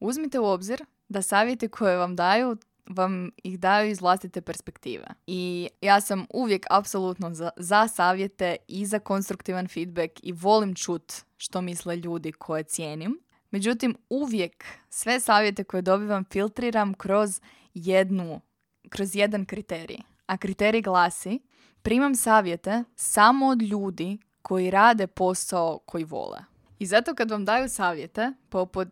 uzmite 0.00 0.38
u 0.38 0.44
obzir 0.44 0.84
da 1.08 1.22
savjeti 1.22 1.68
koje 1.68 1.96
vam 1.96 2.16
daju 2.16 2.56
vam 2.88 3.30
ih 3.42 3.60
daju 3.60 3.90
iz 3.90 4.00
vlastite 4.00 4.40
perspektive. 4.40 5.06
I 5.26 5.68
ja 5.80 6.00
sam 6.00 6.26
uvijek 6.34 6.66
apsolutno 6.70 7.34
za, 7.34 7.50
za 7.56 7.88
savjete 7.88 8.56
i 8.68 8.86
za 8.86 8.98
konstruktivan 8.98 9.68
feedback 9.68 10.12
i 10.22 10.32
volim 10.32 10.74
čut 10.74 11.12
što 11.36 11.60
misle 11.60 11.96
ljudi 11.96 12.32
koje 12.32 12.62
cijenim. 12.62 13.20
Međutim, 13.50 13.96
uvijek 14.10 14.64
sve 14.88 15.20
savjete 15.20 15.64
koje 15.64 15.82
dobivam 15.82 16.24
filtriram 16.24 16.94
kroz 16.94 17.40
jednu, 17.74 18.40
kroz 18.88 19.16
jedan 19.16 19.44
kriterij. 19.44 19.98
A 20.26 20.36
kriterij 20.36 20.82
glasi, 20.82 21.40
primam 21.82 22.14
savjete 22.14 22.84
samo 22.96 23.46
od 23.46 23.62
ljudi 23.62 24.18
koji 24.42 24.70
rade 24.70 25.06
posao 25.06 25.78
koji 25.78 26.04
vole. 26.04 26.38
I 26.78 26.86
zato 26.86 27.14
kad 27.14 27.30
vam 27.30 27.44
daju 27.44 27.68
savjete, 27.68 28.32
poput 28.48 28.88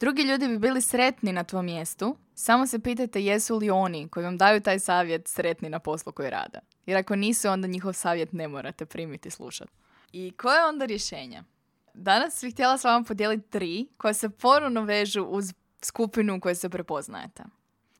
drugi 0.00 0.22
ljudi 0.22 0.48
bi 0.48 0.58
bili 0.58 0.82
sretni 0.82 1.32
na 1.32 1.44
tvom 1.44 1.64
mjestu, 1.64 2.16
samo 2.34 2.66
se 2.66 2.78
pitajte 2.78 3.24
jesu 3.24 3.58
li 3.58 3.70
oni 3.70 4.08
koji 4.08 4.24
vam 4.24 4.38
daju 4.38 4.60
taj 4.60 4.78
savjet 4.78 5.28
sretni 5.28 5.68
na 5.68 5.78
poslu 5.78 6.12
koji 6.12 6.30
rade. 6.30 6.58
Jer 6.86 6.98
ako 6.98 7.16
nisu, 7.16 7.48
onda 7.48 7.68
njihov 7.68 7.92
savjet 7.92 8.32
ne 8.32 8.48
morate 8.48 8.86
primiti 8.86 9.28
i 9.28 9.30
slušati. 9.30 9.72
I 10.12 10.32
koje 10.36 10.58
je 10.58 10.64
onda 10.64 10.84
rješenje? 10.84 11.42
Danas 11.94 12.44
bih 12.44 12.54
htjela 12.54 12.78
s 12.78 12.84
vama 12.84 13.04
podijeliti 13.04 13.50
tri 13.50 13.86
koje 13.96 14.14
se 14.14 14.28
ponovno 14.30 14.82
vežu 14.82 15.22
uz 15.22 15.54
skupinu 15.82 16.40
u 16.46 16.54
se 16.54 16.68
prepoznajete. 16.68 17.42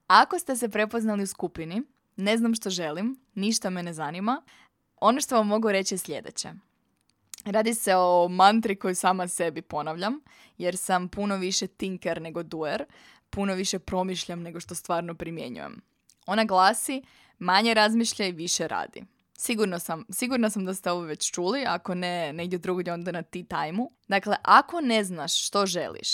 Ako 0.07 0.39
ste 0.39 0.57
se 0.57 0.69
prepoznali 0.69 1.23
u 1.23 1.27
skupini, 1.27 1.83
ne 2.17 2.37
znam 2.37 2.55
što 2.55 2.71
želim, 2.71 3.21
ništa 3.35 3.71
me 3.71 3.83
ne 3.83 3.93
zanima, 3.93 4.43
ono 5.01 5.21
što 5.21 5.37
vam 5.37 5.47
mogu 5.47 5.73
reći 5.73 5.95
je 5.95 5.99
sljedeće. 5.99 6.53
Radi 7.45 7.75
se 7.75 7.97
o 7.97 8.29
mantri 8.29 8.77
koju 8.77 8.95
sama 8.95 9.29
sebi 9.29 9.63
ponavljam, 9.63 10.21
jer 10.59 10.77
sam 10.77 11.09
puno 11.09 11.37
više 11.37 11.67
tinker 11.67 12.23
nego 12.23 12.43
doer, 12.43 12.85
puno 13.33 13.55
više 13.55 13.79
promišljam 13.79 14.43
nego 14.43 14.61
što 14.61 14.75
stvarno 14.75 15.15
primjenjujem. 15.15 15.81
Ona 16.27 16.45
glasi, 16.45 17.03
manje 17.39 17.75
razmišljaj, 17.75 18.33
više 18.33 18.69
radi. 18.69 19.05
Sigurno 19.39 19.79
sam, 19.79 20.05
sigurno 20.11 20.51
sam 20.51 20.65
da 20.65 20.75
ste 20.75 20.91
ovo 20.91 21.01
već 21.01 21.31
čuli, 21.31 21.65
ako 21.67 21.95
ne 21.95 22.33
negdje 22.33 22.59
drugdje 22.59 22.93
onda 22.93 23.13
na 23.13 23.23
tea 23.23 23.43
time 23.43 23.87
Dakle, 24.09 24.37
ako 24.43 24.81
ne 24.81 25.05
znaš 25.05 25.47
što 25.47 25.67
želiš, 25.67 26.09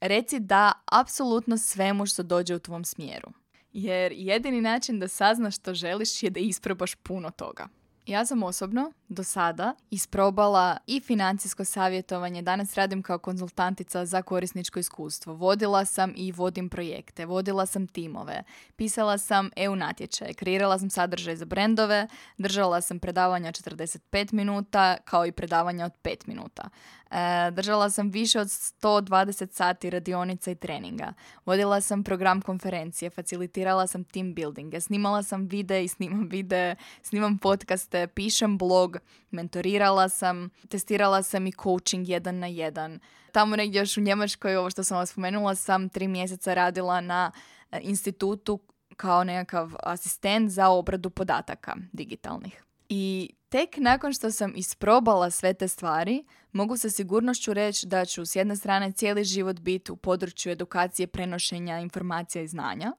reci 0.00 0.40
da 0.40 0.72
apsolutno 0.84 1.58
svemu 1.58 2.06
što 2.06 2.22
dođe 2.22 2.54
u 2.54 2.58
tvom 2.58 2.84
smjeru. 2.84 3.28
Jer 3.72 4.12
jedini 4.12 4.60
način 4.60 4.98
da 4.98 5.08
saznaš 5.08 5.56
što 5.56 5.74
želiš 5.74 6.22
je 6.22 6.30
da 6.30 6.40
isprobaš 6.40 6.94
puno 6.94 7.30
toga. 7.30 7.68
Ja 8.06 8.26
sam 8.26 8.42
osobno 8.42 8.92
do 9.12 9.24
sada 9.24 9.74
isprobala 9.90 10.76
i 10.86 11.00
financijsko 11.00 11.64
savjetovanje. 11.64 12.42
Danas 12.42 12.74
radim 12.74 13.02
kao 13.02 13.18
konzultantica 13.18 14.06
za 14.06 14.22
korisničko 14.22 14.78
iskustvo. 14.78 15.34
Vodila 15.34 15.84
sam 15.84 16.12
i 16.16 16.32
vodim 16.32 16.68
projekte, 16.68 17.26
vodila 17.26 17.66
sam 17.66 17.86
timove, 17.86 18.42
pisala 18.76 19.18
sam 19.18 19.50
EU 19.56 19.76
natječaje, 19.76 20.34
kreirala 20.34 20.78
sam 20.78 20.90
sadržaj 20.90 21.36
za 21.36 21.44
brendove, 21.44 22.08
držala 22.38 22.80
sam 22.80 22.98
predavanja 22.98 23.52
45 23.52 24.32
minuta 24.32 24.96
kao 25.04 25.26
i 25.26 25.32
predavanja 25.32 25.84
od 25.84 25.92
5 26.02 26.28
minuta. 26.28 26.68
E, 27.12 27.50
držala 27.50 27.90
sam 27.90 28.10
više 28.10 28.40
od 28.40 28.46
120 28.46 29.52
sati 29.52 29.90
radionica 29.90 30.50
i 30.50 30.54
treninga. 30.54 31.12
Vodila 31.46 31.80
sam 31.80 32.04
program 32.04 32.42
konferencije, 32.42 33.10
facilitirala 33.10 33.86
sam 33.86 34.04
team 34.04 34.34
buildinge, 34.34 34.80
snimala 34.80 35.22
sam 35.22 35.46
vide 35.46 35.84
i 35.84 35.88
snimam 35.88 36.28
vide, 36.28 36.76
snimam 37.02 37.38
podcaste, 37.38 38.06
pišem 38.06 38.58
blog, 38.58 38.98
mentorirala 39.30 40.08
sam, 40.08 40.50
testirala 40.68 41.22
sam 41.22 41.46
i 41.46 41.52
coaching 41.62 42.08
jedan 42.08 42.38
na 42.38 42.46
jedan. 42.46 43.00
Tamo 43.32 43.56
negdje 43.56 43.78
još 43.78 43.96
u 43.96 44.00
Njemačkoj, 44.00 44.56
ovo 44.56 44.70
što 44.70 44.84
sam 44.84 44.98
vas 44.98 45.10
spomenula, 45.10 45.54
sam 45.54 45.88
tri 45.88 46.08
mjeseca 46.08 46.54
radila 46.54 47.00
na 47.00 47.32
e, 47.70 47.80
institutu 47.82 48.60
kao 48.96 49.24
nekakav 49.24 49.74
asistent 49.82 50.50
za 50.50 50.68
obradu 50.68 51.10
podataka 51.10 51.76
digitalnih. 51.92 52.64
I 52.88 53.30
tek 53.48 53.76
nakon 53.76 54.12
što 54.12 54.30
sam 54.30 54.52
isprobala 54.56 55.30
sve 55.30 55.54
te 55.54 55.68
stvari, 55.68 56.24
mogu 56.52 56.76
sa 56.76 56.90
sigurnošću 56.90 57.52
reći 57.52 57.86
da 57.86 58.04
ću 58.04 58.24
s 58.24 58.36
jedne 58.36 58.56
strane 58.56 58.92
cijeli 58.92 59.24
život 59.24 59.60
biti 59.60 59.92
u 59.92 59.96
području 59.96 60.52
edukacije 60.52 61.06
prenošenja 61.06 61.78
informacija 61.78 62.42
i 62.42 62.48
znanja, 62.48 62.92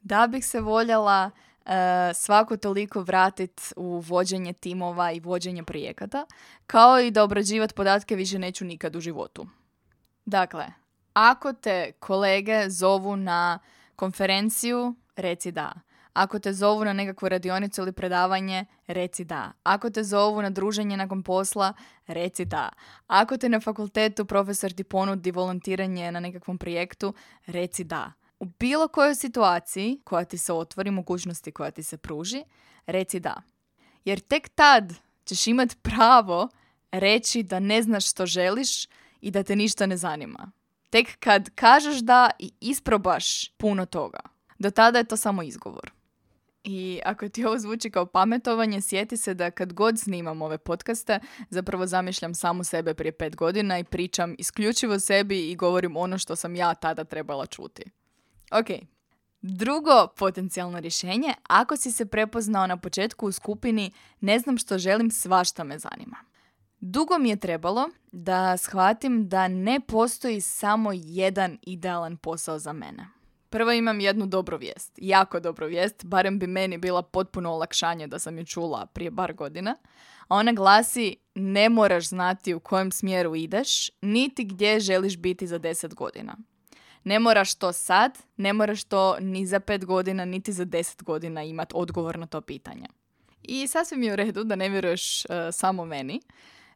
da 0.00 0.26
bih 0.26 0.46
se 0.46 0.60
voljela 0.60 1.30
uh, 1.66 1.72
svako 2.14 2.56
toliko 2.56 3.02
vratiti 3.02 3.62
u 3.76 3.98
vođenje 3.98 4.52
timova 4.52 5.12
i 5.12 5.20
vođenje 5.20 5.62
projekata, 5.62 6.26
kao 6.66 7.00
i 7.00 7.10
da 7.10 7.24
obrađivati 7.24 7.74
podatke 7.74 8.16
više 8.16 8.38
neću 8.38 8.64
nikad 8.64 8.96
u 8.96 9.00
životu. 9.00 9.46
Dakle, 10.24 10.66
ako 11.12 11.52
te 11.52 11.92
kolege 11.92 12.70
zovu 12.70 13.16
na 13.16 13.58
konferenciju, 13.96 14.94
reci 15.16 15.52
da. 15.52 15.72
Ako 16.12 16.38
te 16.38 16.52
zovu 16.52 16.84
na 16.84 16.92
nekakvu 16.92 17.28
radionicu 17.28 17.82
ili 17.82 17.92
predavanje, 17.92 18.64
reci 18.86 19.24
da. 19.24 19.52
Ako 19.62 19.90
te 19.90 20.02
zovu 20.02 20.42
na 20.42 20.50
druženje 20.50 20.96
nakon 20.96 21.22
posla, 21.22 21.72
reci 22.06 22.44
da. 22.44 22.68
Ako 23.06 23.36
te 23.36 23.48
na 23.48 23.60
fakultetu 23.60 24.24
profesor 24.24 24.72
ti 24.72 24.84
ponudi 24.84 25.30
volontiranje 25.30 26.12
na 26.12 26.20
nekakvom 26.20 26.58
projektu, 26.58 27.14
reci 27.46 27.84
da. 27.84 28.12
U 28.40 28.44
bilo 28.44 28.88
kojoj 28.88 29.14
situaciji 29.14 30.00
koja 30.04 30.24
ti 30.24 30.38
se 30.38 30.52
otvori, 30.52 30.90
mogućnosti 30.90 31.52
koja 31.52 31.70
ti 31.70 31.82
se 31.82 31.96
pruži, 31.96 32.44
reci 32.86 33.20
da. 33.20 33.42
Jer 34.04 34.20
tek 34.20 34.48
tad 34.48 34.94
ćeš 35.24 35.46
imati 35.46 35.76
pravo 35.82 36.48
reći 36.92 37.42
da 37.42 37.60
ne 37.60 37.82
znaš 37.82 38.10
što 38.10 38.26
želiš 38.26 38.86
i 39.20 39.30
da 39.30 39.42
te 39.42 39.56
ništa 39.56 39.86
ne 39.86 39.96
zanima. 39.96 40.52
Tek 40.90 41.18
kad 41.18 41.50
kažeš 41.54 41.98
da 41.98 42.30
i 42.38 42.52
isprobaš 42.60 43.48
puno 43.48 43.86
toga. 43.86 44.20
Do 44.58 44.70
tada 44.70 44.98
je 44.98 45.04
to 45.04 45.16
samo 45.16 45.42
izgovor. 45.42 45.92
I 46.64 47.00
ako 47.04 47.28
ti 47.28 47.44
ovo 47.44 47.58
zvuči 47.58 47.90
kao 47.90 48.06
pametovanje, 48.06 48.80
sjeti 48.80 49.16
se 49.16 49.34
da 49.34 49.50
kad 49.50 49.72
god 49.72 50.00
snimam 50.00 50.42
ove 50.42 50.58
podcaste, 50.58 51.20
zapravo 51.50 51.86
zamišljam 51.86 52.34
samu 52.34 52.64
sebe 52.64 52.94
prije 52.94 53.12
pet 53.12 53.36
godina 53.36 53.78
i 53.78 53.84
pričam 53.84 54.34
isključivo 54.38 54.98
sebi 54.98 55.50
i 55.50 55.56
govorim 55.56 55.96
ono 55.96 56.18
što 56.18 56.36
sam 56.36 56.56
ja 56.56 56.74
tada 56.74 57.04
trebala 57.04 57.46
čuti. 57.46 57.82
Ok, 58.50 58.66
Drugo 59.42 60.08
potencijalno 60.16 60.80
rješenje, 60.80 61.34
ako 61.42 61.76
si 61.76 61.92
se 61.92 62.06
prepoznao 62.06 62.66
na 62.66 62.76
početku 62.76 63.26
u 63.26 63.32
skupini 63.32 63.92
ne 64.20 64.38
znam 64.38 64.58
što 64.58 64.78
želim, 64.78 65.10
svašta 65.10 65.64
me 65.64 65.78
zanima. 65.78 66.16
Dugo 66.80 67.18
mi 67.18 67.30
je 67.30 67.36
trebalo 67.36 67.88
da 68.12 68.56
shvatim 68.56 69.28
da 69.28 69.48
ne 69.48 69.80
postoji 69.80 70.40
samo 70.40 70.90
jedan 70.94 71.58
idealan 71.62 72.16
posao 72.16 72.58
za 72.58 72.72
mene. 72.72 73.06
Prvo 73.50 73.72
imam 73.72 74.00
jednu 74.00 74.26
dobru 74.26 74.58
vijest, 74.58 74.92
jako 74.96 75.40
dobru 75.40 75.66
vijest, 75.66 76.04
barem 76.04 76.38
bi 76.38 76.46
meni 76.46 76.78
bila 76.78 77.02
potpuno 77.02 77.50
olakšanje 77.50 78.06
da 78.06 78.18
sam 78.18 78.38
ju 78.38 78.44
čula 78.44 78.86
prije 78.86 79.10
bar 79.10 79.32
godina. 79.32 79.76
A 80.28 80.36
ona 80.36 80.52
glasi, 80.52 81.16
ne 81.34 81.68
moraš 81.68 82.08
znati 82.08 82.54
u 82.54 82.60
kojem 82.60 82.92
smjeru 82.92 83.36
ideš, 83.36 83.90
niti 84.02 84.44
gdje 84.44 84.80
želiš 84.80 85.16
biti 85.16 85.46
za 85.46 85.58
deset 85.58 85.94
godina. 85.94 86.36
Ne 87.04 87.18
moraš 87.18 87.54
to 87.54 87.72
sad, 87.72 88.18
ne 88.36 88.52
moraš 88.52 88.84
to 88.84 89.16
ni 89.20 89.46
za 89.46 89.60
pet 89.60 89.84
godina, 89.84 90.24
niti 90.24 90.52
za 90.52 90.64
deset 90.64 91.02
godina 91.02 91.42
imati 91.42 91.72
odgovor 91.76 92.18
na 92.18 92.26
to 92.26 92.40
pitanje. 92.40 92.86
I 93.42 93.66
sasvim 93.66 94.02
je 94.02 94.12
u 94.12 94.16
redu 94.16 94.44
da 94.44 94.56
ne 94.56 94.68
vjeruješ 94.68 95.24
uh, 95.24 95.30
samo 95.52 95.84
meni, 95.84 96.20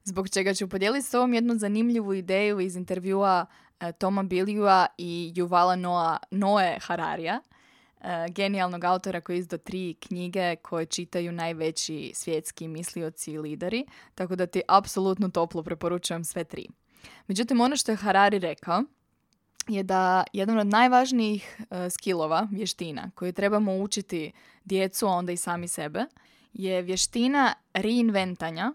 zbog 0.05 0.29
čega 0.29 0.55
ću 0.55 0.69
podijeliti 0.69 1.07
s 1.07 1.15
ovom 1.15 1.35
jednu 1.35 1.59
zanimljivu 1.59 2.15
ideju 2.15 2.61
iz 2.61 2.77
intervjua 2.77 3.47
uh, 3.47 3.89
Toma 3.99 4.23
Bilijua 4.23 4.87
i 4.99 5.33
Juvala 5.35 5.77
Noa, 5.77 6.19
Noe 6.31 6.79
Hararija, 6.81 7.41
uh, 7.41 8.07
genijalnog 8.29 8.85
autora 8.85 9.21
koji 9.21 9.37
je 9.37 9.41
izdao 9.41 9.59
tri 9.59 9.95
knjige 10.01 10.57
koje 10.57 10.87
čitaju 10.87 11.33
najveći 11.33 12.13
svjetski 12.15 12.69
mislioci 12.69 13.33
i 13.33 13.39
lideri, 13.39 13.87
tako 14.15 14.37
da 14.37 14.47
ti 14.47 14.63
apsolutno 14.69 15.29
toplo 15.29 15.63
preporučujem 15.63 16.25
sve 16.25 16.45
tri. 16.45 16.69
Međutim, 17.27 17.61
ono 17.61 17.77
što 17.77 17.93
je 17.93 17.97
Harari 17.97 18.39
rekao 18.39 18.83
je 19.69 19.83
da 19.83 20.25
jedan 20.33 20.59
od 20.59 20.67
najvažnijih 20.67 21.61
uh, 21.61 21.77
skillova, 21.91 22.49
vještina, 22.51 23.11
koju 23.15 23.33
trebamo 23.33 23.77
učiti 23.77 24.33
djecu, 24.65 25.07
a 25.07 25.11
onda 25.11 25.33
i 25.33 25.37
sami 25.37 25.69
sebe, 25.69 26.05
je 26.53 26.83
vještina 26.83 27.55
reinventanja, 27.75 28.73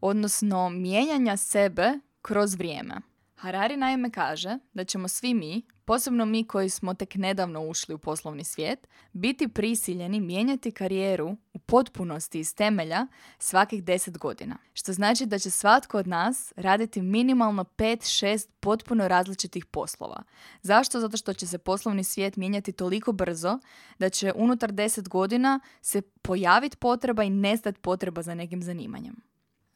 odnosno 0.00 0.70
mijenjanja 0.70 1.36
sebe 1.36 1.92
kroz 2.22 2.54
vrijeme. 2.54 2.94
Harari 3.34 3.76
naime 3.76 4.10
kaže 4.10 4.58
da 4.72 4.84
ćemo 4.84 5.08
svi 5.08 5.34
mi, 5.34 5.62
posebno 5.84 6.24
mi 6.24 6.44
koji 6.46 6.68
smo 6.68 6.94
tek 6.94 7.14
nedavno 7.14 7.68
ušli 7.68 7.94
u 7.94 7.98
poslovni 7.98 8.44
svijet, 8.44 8.88
biti 9.12 9.48
prisiljeni 9.48 10.20
mijenjati 10.20 10.70
karijeru 10.70 11.36
potpunosti 11.72 12.40
iz 12.40 12.54
temelja 12.54 13.06
svakih 13.38 13.84
10 13.84 14.18
godina. 14.18 14.56
Što 14.72 14.92
znači 14.92 15.26
da 15.26 15.38
će 15.38 15.50
svatko 15.50 15.98
od 15.98 16.06
nas 16.06 16.52
raditi 16.56 17.02
minimalno 17.02 17.64
5-6 17.64 18.48
potpuno 18.60 19.08
različitih 19.08 19.66
poslova. 19.66 20.22
Zašto? 20.62 21.00
Zato 21.00 21.16
što 21.16 21.32
će 21.32 21.46
se 21.46 21.58
poslovni 21.58 22.04
svijet 22.04 22.36
mijenjati 22.36 22.72
toliko 22.72 23.12
brzo 23.12 23.58
da 23.98 24.08
će 24.08 24.32
unutar 24.36 24.72
10 24.72 25.08
godina 25.08 25.60
se 25.80 26.02
pojaviti 26.02 26.76
potreba 26.76 27.22
i 27.22 27.30
nestati 27.30 27.80
potreba 27.80 28.22
za 28.22 28.34
nekim 28.34 28.62
zanimanjem. 28.62 29.16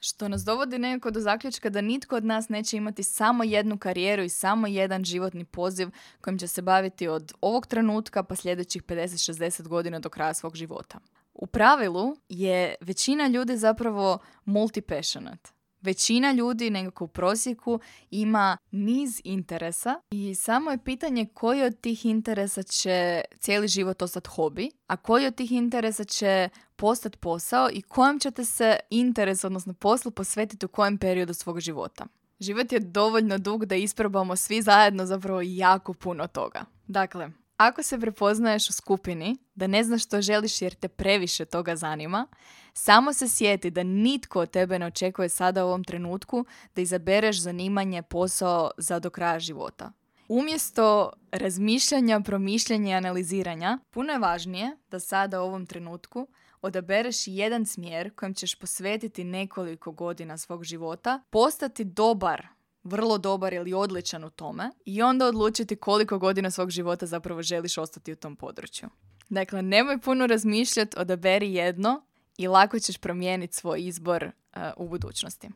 Što 0.01 0.29
nas 0.29 0.45
dovodi 0.45 0.79
nekako 0.79 1.11
do 1.11 1.21
zaključka 1.21 1.71
da 1.71 1.81
nitko 1.81 2.17
od 2.17 2.25
nas 2.25 2.49
neće 2.49 2.77
imati 2.77 3.03
samo 3.03 3.45
jednu 3.45 3.79
karijeru 3.79 4.23
i 4.23 4.29
samo 4.29 4.67
jedan 4.67 5.05
životni 5.05 5.45
poziv 5.45 5.91
kojim 6.21 6.39
će 6.39 6.47
se 6.47 6.63
baviti 6.63 7.09
od 7.09 7.33
ovog 7.41 7.67
trenutka 7.67 8.23
pa 8.23 8.37
sljedećih 8.37 8.83
50-60 8.83 9.69
godina 9.69 9.99
do 9.99 10.09
kraja 10.09 10.35
svog 10.35 10.57
života. 10.57 10.99
U 11.39 11.47
pravilu 11.47 12.17
je 12.29 12.75
većina 12.81 13.27
ljudi 13.27 13.57
zapravo 13.57 14.19
multi-passionate. 14.45 15.57
Većina 15.81 16.33
ljudi 16.33 16.71
nekako 16.71 17.05
u 17.05 17.09
prosjeku 17.09 17.81
ima 18.11 18.57
niz 18.71 19.21
interesa 19.25 20.01
i 20.11 20.35
samo 20.35 20.71
je 20.71 20.85
pitanje 20.85 21.27
koji 21.35 21.63
od 21.63 21.81
tih 21.81 22.07
interesa 22.07 22.63
će 22.63 23.21
cijeli 23.39 23.69
život 23.69 24.03
ostati 24.03 24.29
hobi, 24.29 24.71
a 24.87 24.97
koji 24.97 25.27
od 25.27 25.35
tih 25.35 25.53
interesa 25.53 26.05
će 26.05 26.49
postati 26.77 27.19
posao 27.19 27.69
i 27.73 27.83
kojem 27.83 28.19
ćete 28.19 28.45
se 28.45 28.79
interes, 28.91 29.45
odnosno 29.45 29.75
poslu, 29.75 30.11
posvetiti 30.11 30.67
u 30.67 30.69
kojem 30.69 30.99
periodu 30.99 31.35
svog 31.35 31.61
života. 31.61 32.07
Život 32.41 32.73
je 32.73 32.81
dovoljno 32.81 33.39
dug 33.39 33.65
da 33.65 33.75
isprobamo 33.75 34.37
svi 34.37 34.63
zajedno 34.63 35.07
zapravo 35.07 35.41
jako 35.45 35.95
puno 35.95 36.27
toga. 36.27 36.65
Dakle, 36.87 37.31
ako 37.57 37.83
se 37.83 38.01
prepoznaješ 38.01 38.71
u 38.71 38.73
skupini, 38.73 39.37
da 39.55 39.67
ne 39.67 39.85
znaš 39.85 40.05
što 40.05 40.23
želiš 40.23 40.63
jer 40.63 40.75
te 40.75 40.89
previše 40.89 41.45
toga 41.45 41.77
zanima, 41.77 42.27
samo 42.73 43.13
se 43.13 43.29
sjeti 43.29 43.71
da 43.71 43.83
nitko 43.83 44.41
od 44.41 44.51
tebe 44.51 44.79
ne 44.79 44.87
očekuje 44.87 45.29
sada 45.29 45.65
u 45.65 45.69
ovom 45.69 45.85
trenutku 45.85 46.45
da 46.75 46.83
izabereš 46.83 47.41
zanimanje, 47.41 48.03
posao 48.03 48.71
za 48.79 48.99
do 48.99 49.11
kraja 49.11 49.39
života. 49.39 49.93
Umjesto 50.29 51.13
razmišljanja, 51.33 52.21
promišljanja 52.21 52.91
i 52.91 52.95
analiziranja, 52.95 53.79
puno 53.91 54.13
je 54.13 54.19
važnije 54.19 54.77
da 54.91 55.01
sada 55.01 55.43
u 55.43 55.45
ovom 55.45 55.67
trenutku 55.67 56.29
odabereš 56.63 57.17
jedan 57.27 57.67
smjer 57.67 58.15
kojem 58.15 58.35
ćeš 58.35 58.55
posvetiti 58.55 59.25
nekoliko 59.25 59.93
godina 59.93 60.39
svog 60.39 60.65
života, 60.65 61.23
postati 61.31 61.85
dobar 61.85 62.56
vrlo 62.87 63.19
dobar 63.19 63.53
ili 63.53 63.75
odličan 63.75 64.25
u 64.25 64.31
tome 64.31 64.71
i 64.85 65.03
onda 65.03 65.27
odlučiti 65.27 65.77
koliko 65.77 66.19
godina 66.19 66.51
svog 66.51 66.71
života 66.71 67.07
zapravo 67.07 67.43
želiš 67.43 67.79
ostati 67.79 68.13
u 68.13 68.17
tom 68.17 68.37
području. 68.37 68.89
Dakle, 69.29 69.63
nemoj 69.63 69.99
puno 70.01 70.27
razmišljati, 70.27 70.99
odaberi 70.99 71.55
jedno 71.55 72.03
i 72.39 72.49
lako 72.49 72.79
ćeš 72.79 72.99
promijeniti 72.99 73.57
svoj 73.57 73.81
izbor 73.81 74.25
uh, 74.25 74.63
u 74.77 74.89
budućnosti. 74.89 75.49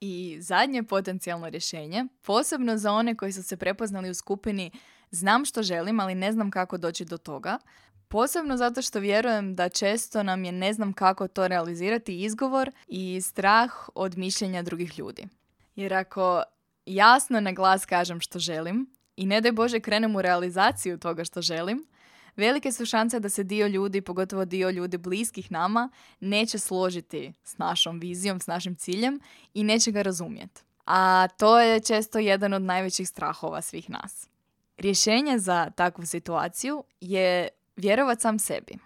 I 0.00 0.38
zadnje 0.40 0.82
potencijalno 0.82 1.48
rješenje, 1.48 2.04
posebno 2.22 2.78
za 2.78 2.92
one 2.92 3.16
koji 3.16 3.32
su 3.32 3.42
se 3.42 3.56
prepoznali 3.56 4.10
u 4.10 4.14
skupini 4.14 4.70
znam 5.10 5.44
što 5.44 5.62
želim, 5.62 6.00
ali 6.00 6.14
ne 6.14 6.32
znam 6.32 6.50
kako 6.50 6.78
doći 6.78 7.04
do 7.04 7.18
toga, 7.18 7.58
Posebno 8.08 8.56
zato 8.56 8.82
što 8.82 9.00
vjerujem 9.00 9.54
da 9.54 9.68
često 9.68 10.22
nam 10.22 10.44
je 10.44 10.52
ne 10.52 10.72
znam 10.72 10.92
kako 10.92 11.28
to 11.28 11.48
realizirati 11.48 12.22
izgovor 12.22 12.70
i 12.88 13.20
strah 13.20 13.72
od 13.94 14.18
mišljenja 14.18 14.62
drugih 14.62 14.98
ljudi. 14.98 15.28
Jer 15.76 15.94
ako 15.94 16.42
jasno 16.86 17.40
na 17.40 17.52
glas 17.52 17.86
kažem 17.86 18.20
što 18.20 18.38
želim 18.38 18.90
i 19.16 19.26
ne 19.26 19.40
daj 19.40 19.52
Bože 19.52 19.80
krenem 19.80 20.16
u 20.16 20.22
realizaciju 20.22 20.98
toga 20.98 21.24
što 21.24 21.42
želim, 21.42 21.86
velike 22.36 22.72
su 22.72 22.86
šanse 22.86 23.20
da 23.20 23.28
se 23.28 23.44
dio 23.44 23.66
ljudi, 23.66 24.00
pogotovo 24.00 24.44
dio 24.44 24.70
ljudi 24.70 24.98
bliskih 24.98 25.52
nama, 25.52 25.90
neće 26.20 26.58
složiti 26.58 27.32
s 27.44 27.58
našom 27.58 27.98
vizijom, 27.98 28.40
s 28.40 28.46
našim 28.46 28.76
ciljem 28.76 29.20
i 29.54 29.64
neće 29.64 29.90
ga 29.90 30.02
razumjeti. 30.02 30.62
A 30.86 31.28
to 31.36 31.60
je 31.60 31.80
često 31.80 32.18
jedan 32.18 32.52
od 32.52 32.62
najvećih 32.62 33.08
strahova 33.08 33.62
svih 33.62 33.90
nas. 33.90 34.28
Rješenje 34.78 35.38
za 35.38 35.70
takvu 35.70 36.06
situaciju 36.06 36.84
je 37.00 37.48
vjerovat 37.76 38.20
sam 38.20 38.38
sebi. 38.38 38.78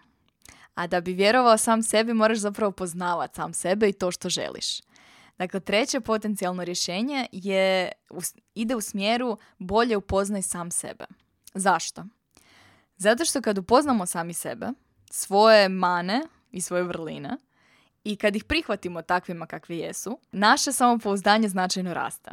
A 0.75 0.87
da 0.87 1.01
bi 1.01 1.13
vjerovao 1.13 1.57
sam 1.57 1.83
sebi 1.83 2.15
moraš 2.15 2.39
zapravo 2.39 2.73
poznavati 2.73 3.35
sam 3.35 3.55
sebe 3.55 3.89
i 3.89 3.93
to 3.93 4.11
što 4.11 4.29
želiš. 4.29 4.81
Dakle, 5.41 5.61
treće 5.61 6.01
potencijalno 6.01 6.65
rješenje 6.65 7.27
je, 7.33 7.93
ide 8.55 8.77
u 8.77 8.81
smjeru 8.81 9.39
bolje 9.59 9.97
upoznaj 9.97 10.43
sam 10.43 10.71
sebe. 10.71 11.05
Zašto? 11.55 12.05
Zato 12.97 13.25
što 13.25 13.43
kad 13.43 13.59
upoznamo 13.59 14.07
sami 14.07 14.35
sebe, 14.35 14.67
svoje 15.11 15.69
mane 15.69 16.23
i 16.51 16.61
svoje 16.61 16.83
vrline, 16.83 17.37
i 18.05 18.17
kad 18.17 18.37
ih 18.37 18.45
prihvatimo 18.45 19.03
takvima 19.03 19.47
kakvi 19.47 19.79
jesu, 19.79 20.19
naše 20.33 20.73
samopouzdanje 20.73 21.49
značajno 21.49 21.95
raste. 21.95 22.31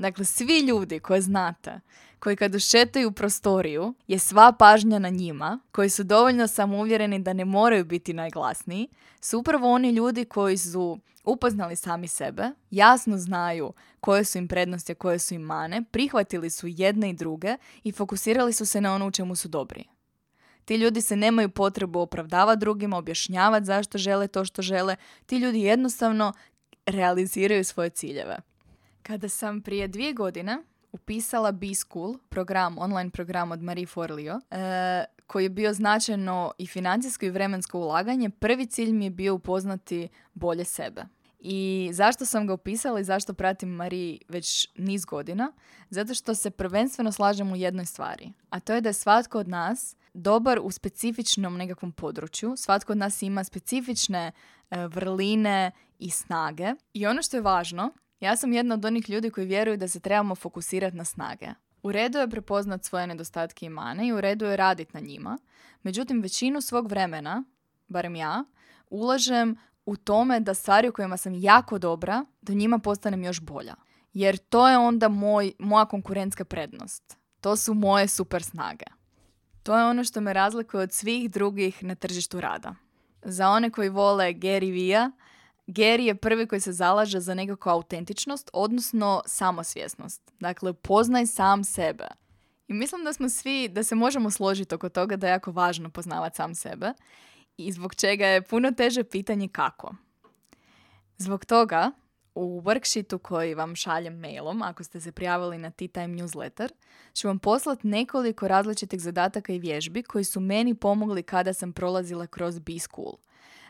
Dakle, 0.00 0.24
svi 0.24 0.60
ljudi 0.60 0.98
koje 0.98 1.20
znate, 1.20 1.80
koji 2.18 2.36
kad 2.36 2.54
ušetaju 2.54 3.08
u 3.08 3.12
prostoriju, 3.12 3.94
je 4.08 4.18
sva 4.18 4.52
pažnja 4.52 4.98
na 4.98 5.08
njima, 5.08 5.60
koji 5.72 5.90
su 5.90 6.04
dovoljno 6.04 6.46
samouvjereni 6.46 7.18
da 7.18 7.32
ne 7.32 7.44
moraju 7.44 7.84
biti 7.84 8.12
najglasniji, 8.12 8.88
su 9.20 9.38
upravo 9.38 9.72
oni 9.72 9.90
ljudi 9.90 10.24
koji 10.24 10.56
su 10.56 10.98
upoznali 11.24 11.76
sami 11.76 12.08
sebe, 12.08 12.50
jasno 12.70 13.18
znaju 13.18 13.72
koje 14.00 14.24
su 14.24 14.38
im 14.38 14.48
prednosti, 14.48 14.94
koje 14.94 15.18
su 15.18 15.34
im 15.34 15.42
mane, 15.42 15.82
prihvatili 15.90 16.50
su 16.50 16.66
jedne 16.66 17.10
i 17.10 17.14
druge 17.14 17.56
i 17.84 17.92
fokusirali 17.92 18.52
su 18.52 18.66
se 18.66 18.80
na 18.80 18.94
ono 18.94 19.06
u 19.06 19.10
čemu 19.10 19.36
su 19.36 19.48
dobri. 19.48 19.84
Ti 20.64 20.76
ljudi 20.76 21.00
se 21.00 21.16
nemaju 21.16 21.48
potrebu 21.48 21.98
opravdavati 22.00 22.60
drugima, 22.60 22.96
objašnjavati 22.96 23.66
zašto 23.66 23.98
žele 23.98 24.28
to 24.28 24.44
što 24.44 24.62
žele. 24.62 24.96
Ti 25.26 25.36
ljudi 25.36 25.60
jednostavno 25.60 26.32
realiziraju 26.86 27.64
svoje 27.64 27.90
ciljeve. 27.90 28.49
Kada 29.02 29.28
sam 29.28 29.60
prije 29.60 29.88
dvije 29.88 30.12
godine 30.12 30.58
upisala 30.92 31.52
B-School, 31.52 32.18
program, 32.28 32.78
online 32.78 33.10
program 33.10 33.52
od 33.52 33.62
Marie 33.62 33.86
Forleo, 33.86 34.40
e, 34.50 35.04
koji 35.26 35.44
je 35.44 35.48
bio 35.48 35.72
značajno 35.72 36.52
i 36.58 36.66
financijsko 36.66 37.26
i 37.26 37.30
vremensko 37.30 37.78
ulaganje, 37.78 38.30
prvi 38.30 38.66
cilj 38.66 38.92
mi 38.92 39.04
je 39.04 39.10
bio 39.10 39.34
upoznati 39.34 40.08
bolje 40.34 40.64
sebe. 40.64 41.04
I 41.40 41.90
zašto 41.92 42.26
sam 42.26 42.46
ga 42.46 42.54
upisala 42.54 43.00
i 43.00 43.04
zašto 43.04 43.34
pratim 43.34 43.68
Marie 43.68 44.18
već 44.28 44.68
niz 44.76 45.04
godina? 45.04 45.52
Zato 45.90 46.14
što 46.14 46.34
se 46.34 46.50
prvenstveno 46.50 47.12
slažem 47.12 47.52
u 47.52 47.56
jednoj 47.56 47.86
stvari, 47.86 48.32
a 48.50 48.60
to 48.60 48.74
je 48.74 48.80
da 48.80 48.88
je 48.88 48.92
svatko 48.92 49.38
od 49.38 49.48
nas 49.48 49.96
dobar 50.14 50.60
u 50.62 50.70
specifičnom 50.70 51.56
nekakvom 51.56 51.92
području. 51.92 52.54
Svatko 52.56 52.92
od 52.92 52.98
nas 52.98 53.22
ima 53.22 53.44
specifične 53.44 54.32
e, 54.70 54.86
vrline 54.86 55.70
i 55.98 56.10
snage. 56.10 56.74
I 56.92 57.06
ono 57.06 57.22
što 57.22 57.36
je 57.36 57.40
važno 57.40 57.92
ja 58.20 58.36
sam 58.36 58.52
jedna 58.52 58.74
od 58.74 58.84
onih 58.84 59.10
ljudi 59.10 59.30
koji 59.30 59.46
vjeruju 59.46 59.76
da 59.76 59.88
se 59.88 60.00
trebamo 60.00 60.34
fokusirati 60.34 60.96
na 60.96 61.04
snage. 61.04 61.48
U 61.82 61.92
redu 61.92 62.18
je 62.18 62.30
prepoznat 62.30 62.84
svoje 62.84 63.06
nedostatke 63.06 63.66
i 63.66 63.68
mane 63.68 64.06
i 64.06 64.12
u 64.12 64.20
redu 64.20 64.44
je 64.44 64.56
raditi 64.56 64.90
na 64.94 65.00
njima. 65.00 65.38
Međutim, 65.82 66.20
većinu 66.20 66.60
svog 66.60 66.88
vremena, 66.88 67.44
barem 67.88 68.16
ja, 68.16 68.44
ulažem 68.90 69.56
u 69.86 69.96
tome 69.96 70.40
da 70.40 70.54
stvari 70.54 70.88
u 70.88 70.92
kojima 70.92 71.16
sam 71.16 71.34
jako 71.34 71.78
dobra, 71.78 72.24
da 72.42 72.52
njima 72.52 72.78
postanem 72.78 73.24
još 73.24 73.40
bolja. 73.40 73.74
Jer 74.12 74.36
to 74.36 74.68
je 74.68 74.78
onda 74.78 75.08
moj, 75.08 75.52
moja 75.58 75.84
konkurentska 75.84 76.44
prednost. 76.44 77.16
To 77.40 77.56
su 77.56 77.74
moje 77.74 78.08
super 78.08 78.42
snage. 78.42 78.84
To 79.62 79.78
je 79.78 79.84
ono 79.84 80.04
što 80.04 80.20
me 80.20 80.32
razlikuje 80.32 80.82
od 80.82 80.92
svih 80.92 81.30
drugih 81.30 81.84
na 81.84 81.94
tržištu 81.94 82.40
rada. 82.40 82.74
Za 83.22 83.48
one 83.48 83.70
koji 83.70 83.88
vole 83.88 84.24
Gary 84.24 84.72
Vee, 84.72 85.10
Gary 85.70 86.00
je 86.00 86.14
prvi 86.14 86.46
koji 86.46 86.60
se 86.60 86.72
zalaže 86.72 87.20
za 87.20 87.34
nekakvu 87.34 87.70
autentičnost, 87.70 88.50
odnosno 88.52 89.22
samosvjesnost. 89.26 90.32
Dakle, 90.40 90.72
poznaj 90.72 91.26
sam 91.26 91.64
sebe. 91.64 92.06
I 92.68 92.72
mislim 92.72 93.04
da 93.04 93.12
smo 93.12 93.28
svi, 93.28 93.68
da 93.68 93.82
se 93.82 93.94
možemo 93.94 94.30
složiti 94.30 94.74
oko 94.74 94.88
toga 94.88 95.16
da 95.16 95.26
je 95.26 95.30
jako 95.30 95.52
važno 95.52 95.90
poznavati 95.90 96.36
sam 96.36 96.54
sebe 96.54 96.92
i 97.56 97.72
zbog 97.72 97.94
čega 97.94 98.26
je 98.26 98.42
puno 98.42 98.72
teže 98.72 99.04
pitanje 99.04 99.48
kako. 99.48 99.94
Zbog 101.16 101.44
toga, 101.44 101.90
u 102.34 102.60
worksheetu 102.60 103.18
koji 103.18 103.54
vam 103.54 103.76
šaljem 103.76 104.18
mailom, 104.18 104.62
ako 104.62 104.84
ste 104.84 105.00
se 105.00 105.12
prijavili 105.12 105.58
na 105.58 105.70
Tea 105.70 105.88
Time 105.88 106.08
newsletter, 106.08 106.68
ću 107.14 107.28
vam 107.28 107.38
poslati 107.38 107.86
nekoliko 107.86 108.48
različitih 108.48 109.00
zadataka 109.00 109.52
i 109.52 109.58
vježbi 109.58 110.02
koji 110.02 110.24
su 110.24 110.40
meni 110.40 110.74
pomogli 110.74 111.22
kada 111.22 111.52
sam 111.52 111.72
prolazila 111.72 112.26
kroz 112.26 112.58
B-School. 112.58 113.12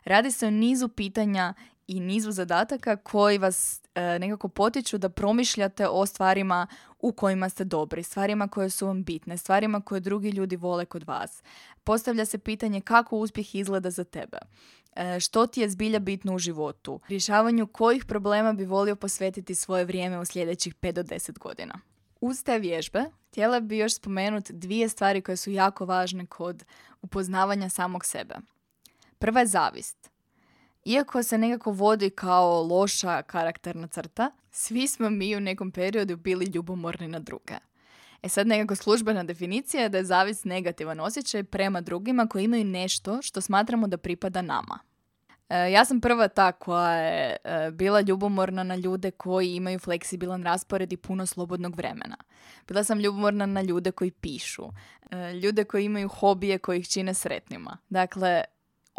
Radi 0.04 0.30
se 0.30 0.46
o 0.46 0.50
nizu 0.50 0.88
pitanja 0.88 1.54
i 1.90 2.00
nizu 2.00 2.32
zadataka 2.32 2.96
koji 2.96 3.38
vas 3.38 3.80
e, 3.94 4.18
nekako 4.18 4.48
potiču 4.48 4.98
da 4.98 5.08
promišljate 5.08 5.88
o 5.88 6.06
stvarima 6.06 6.66
u 6.98 7.12
kojima 7.12 7.48
ste 7.48 7.64
dobri, 7.64 8.02
stvarima 8.02 8.48
koje 8.48 8.70
su 8.70 8.86
vam 8.86 9.04
bitne, 9.04 9.36
stvarima 9.36 9.80
koje 9.80 10.00
drugi 10.00 10.30
ljudi 10.30 10.56
vole 10.56 10.84
kod 10.84 11.04
vas. 11.06 11.42
Postavlja 11.84 12.24
se 12.24 12.38
pitanje 12.38 12.80
kako 12.80 13.16
uspjeh 13.16 13.54
izgleda 13.54 13.90
za 13.90 14.04
tebe. 14.04 14.38
E, 14.96 15.20
što 15.20 15.46
ti 15.46 15.60
je 15.60 15.70
zbilja 15.70 15.98
bitno 15.98 16.34
u 16.34 16.38
životu? 16.38 17.00
Rješavanju 17.08 17.66
kojih 17.66 18.04
problema 18.04 18.52
bi 18.52 18.64
volio 18.64 18.96
posvetiti 18.96 19.54
svoje 19.54 19.84
vrijeme 19.84 20.18
u 20.18 20.24
sljedećih 20.24 20.74
5 20.74 20.92
do 20.92 21.02
10 21.02 21.38
godina? 21.38 21.74
Uz 22.20 22.44
te 22.44 22.58
vježbe 22.58 23.04
htjela 23.28 23.60
bi 23.60 23.78
još 23.78 23.94
spomenuti 23.94 24.52
dvije 24.52 24.88
stvari 24.88 25.22
koje 25.22 25.36
su 25.36 25.50
jako 25.50 25.84
važne 25.84 26.26
kod 26.26 26.64
upoznavanja 27.02 27.68
samog 27.68 28.04
sebe. 28.04 28.34
Prva 29.18 29.40
je 29.40 29.46
zavist. 29.46 30.09
Iako 30.84 31.22
se 31.22 31.38
nekako 31.38 31.70
vodi 31.70 32.10
kao 32.10 32.62
loša 32.62 33.22
karakterna 33.22 33.86
crta, 33.86 34.30
svi 34.50 34.88
smo 34.88 35.10
mi 35.10 35.36
u 35.36 35.40
nekom 35.40 35.70
periodu 35.70 36.16
bili 36.16 36.44
ljubomorni 36.44 37.08
na 37.08 37.18
druge. 37.18 37.54
E 38.22 38.28
sad 38.28 38.46
nekako 38.46 38.74
službena 38.74 39.24
definicija 39.24 39.82
je 39.82 39.88
da 39.88 39.98
je 39.98 40.04
zavist 40.04 40.44
negativan 40.44 41.00
osjećaj 41.00 41.44
prema 41.44 41.80
drugima 41.80 42.26
koji 42.26 42.44
imaju 42.44 42.64
nešto 42.64 43.22
što 43.22 43.40
smatramo 43.40 43.86
da 43.86 43.96
pripada 43.96 44.42
nama. 44.42 44.78
E, 45.48 45.72
ja 45.72 45.84
sam 45.84 46.00
prva 46.00 46.28
ta 46.28 46.52
koja 46.52 46.92
je 46.92 47.36
e, 47.44 47.70
bila 47.70 48.00
ljubomorna 48.00 48.62
na 48.62 48.76
ljude 48.76 49.10
koji 49.10 49.54
imaju 49.54 49.78
fleksibilan 49.78 50.42
raspored 50.42 50.92
i 50.92 50.96
puno 50.96 51.26
slobodnog 51.26 51.76
vremena. 51.76 52.16
Bila 52.68 52.84
sam 52.84 53.00
ljubomorna 53.00 53.46
na 53.46 53.62
ljude 53.62 53.92
koji 53.92 54.10
pišu, 54.10 54.64
e, 55.10 55.32
ljude 55.32 55.64
koji 55.64 55.84
imaju 55.84 56.08
hobije 56.08 56.58
koji 56.58 56.78
ih 56.78 56.88
čine 56.88 57.14
sretnima. 57.14 57.78
Dakle, 57.88 58.44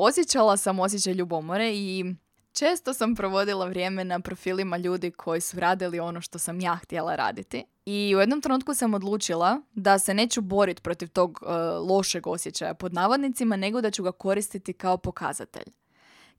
osjećala 0.04 0.58
sam 0.58 0.80
osjećaj 0.80 1.14
ljubomore 1.14 1.72
i 1.74 2.06
često 2.52 2.94
sam 2.94 3.16
provodila 3.16 3.66
vrijeme 3.66 4.04
na 4.04 4.20
profilima 4.20 4.78
ljudi 4.78 5.12
koji 5.12 5.42
su 5.42 5.60
radili 5.60 6.00
ono 6.00 6.22
što 6.22 6.40
sam 6.40 6.60
ja 6.60 6.76
htjela 6.76 7.16
raditi. 7.16 7.64
I 7.86 8.14
u 8.16 8.20
jednom 8.20 8.42
trenutku 8.42 8.74
sam 8.74 8.94
odlučila 8.94 9.62
da 9.74 10.00
se 10.00 10.14
neću 10.14 10.42
boriti 10.42 10.82
protiv 10.82 11.10
tog 11.10 11.40
uh, 11.42 11.50
lošeg 11.90 12.28
osjećaja 12.28 12.74
pod 12.74 12.94
navodnicima, 12.94 13.56
nego 13.56 13.82
da 13.82 13.92
ću 13.92 14.04
ga 14.04 14.12
koristiti 14.12 14.74
kao 14.74 14.98
pokazatelj. 14.98 15.74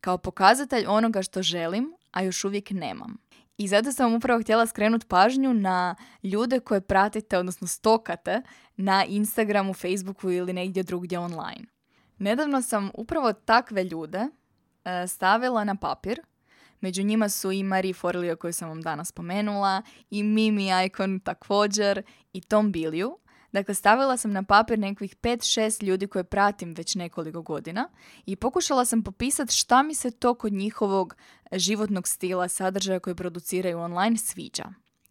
Kao 0.00 0.18
pokazatelj 0.18 0.84
onoga 0.88 1.22
što 1.22 1.42
želim, 1.42 1.92
a 2.10 2.22
još 2.22 2.44
uvijek 2.44 2.70
nemam. 2.70 3.16
I 3.56 3.68
zato 3.68 3.92
sam 3.92 4.14
upravo 4.14 4.40
htjela 4.40 4.66
skrenuti 4.66 5.06
pažnju 5.06 5.54
na 5.54 5.94
ljude 6.22 6.60
koje 6.60 6.80
pratite, 6.80 7.38
odnosno 7.38 7.66
stokate 7.66 8.42
na 8.76 9.04
Instagramu, 9.04 9.74
Facebooku 9.74 10.30
ili 10.30 10.52
negdje 10.52 10.82
drugdje 10.82 11.18
online. 11.18 11.71
Nedavno 12.22 12.62
sam 12.62 12.90
upravo 12.94 13.32
takve 13.32 13.84
ljude 13.84 14.18
uh, 14.18 15.10
stavila 15.10 15.64
na 15.64 15.76
papir 15.76 16.20
Među 16.82 17.02
njima 17.02 17.28
su 17.28 17.52
i 17.52 17.62
Marie 17.62 17.94
Forleo 17.94 18.36
koju 18.36 18.52
sam 18.52 18.68
vam 18.68 18.82
danas 18.82 19.08
spomenula, 19.08 19.82
i 20.10 20.22
Mimi 20.22 20.68
Icon 20.86 21.20
također, 21.20 22.02
i 22.32 22.40
Tom 22.40 22.72
Bilju. 22.72 23.18
Dakle, 23.52 23.74
stavila 23.74 24.16
sam 24.16 24.32
na 24.32 24.42
papir 24.42 24.78
nekih 24.78 25.16
5-6 25.16 25.82
ljudi 25.82 26.06
koje 26.06 26.24
pratim 26.24 26.74
već 26.74 26.94
nekoliko 26.94 27.42
godina 27.42 27.88
i 28.26 28.36
pokušala 28.36 28.84
sam 28.84 29.02
popisati 29.02 29.54
šta 29.54 29.82
mi 29.82 29.94
se 29.94 30.10
to 30.10 30.34
kod 30.34 30.52
njihovog 30.52 31.16
životnog 31.52 32.08
stila, 32.08 32.48
sadržaja 32.48 33.00
koji 33.00 33.16
produciraju 33.16 33.78
online 33.78 34.16
sviđa. 34.16 34.64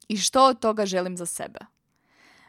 I 0.08 0.17
što 0.17 0.45
od 0.45 0.60
toga 0.60 0.86
želim 0.86 1.17
za 1.17 1.26
sebe. 1.26 1.60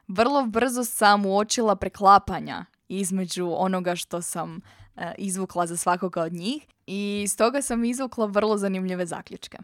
Vrlo 0.09 0.47
brzo 0.47 0.85
sam 0.85 1.27
uočila 1.27 1.77
preklapanja 1.77 2.65
između 2.89 3.53
onoga 3.57 3.97
što 3.97 4.23
sam 4.23 4.61
e, 4.97 5.13
izvukla 5.19 5.67
za 5.67 5.77
svakoga 5.77 6.23
od 6.23 6.33
njih 6.33 6.67
i 6.87 7.27
stoga 7.29 7.63
sam 7.63 7.85
izvukla 7.85 8.27
vrlo 8.27 8.59
zanimljive 8.59 9.07
zaključke. 9.07 9.59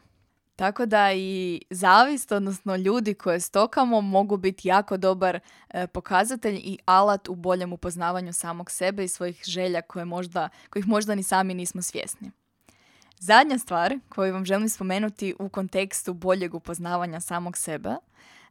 Tako 0.57 0.87
da 0.87 1.13
i 1.13 1.61
zavist, 1.71 2.33
odnosno 2.33 2.77
ljudi 2.77 3.15
koje 3.15 3.41
stokamo, 3.41 4.01
mogu 4.01 4.37
biti 4.37 4.69
jako 4.69 4.97
dobar 4.97 5.41
e, 5.71 5.87
pokazatelj 5.87 6.57
i 6.57 6.79
alat 6.85 7.29
u 7.29 7.35
boljem 7.35 7.73
upoznavanju 7.73 8.33
samog 8.33 8.71
sebe 8.71 9.05
i 9.05 9.09
svojih 9.09 9.43
želja 9.45 9.83
koje 9.83 10.05
možda, 10.05 10.49
kojih 10.71 10.89
možda 10.89 11.15
ni 11.15 11.23
sami 11.23 11.55
nismo 11.55 11.83
svjesni. 11.83 12.31
Zadnja 13.19 13.59
stvar 13.59 13.99
koju 14.09 14.33
vam 14.33 14.45
želim 14.45 14.69
spomenuti 14.69 15.35
u 15.39 15.49
kontekstu 15.49 16.15
boljeg 16.15 16.55
upoznavanja 16.55 17.21
samog 17.21 17.57
sebe 17.57 17.91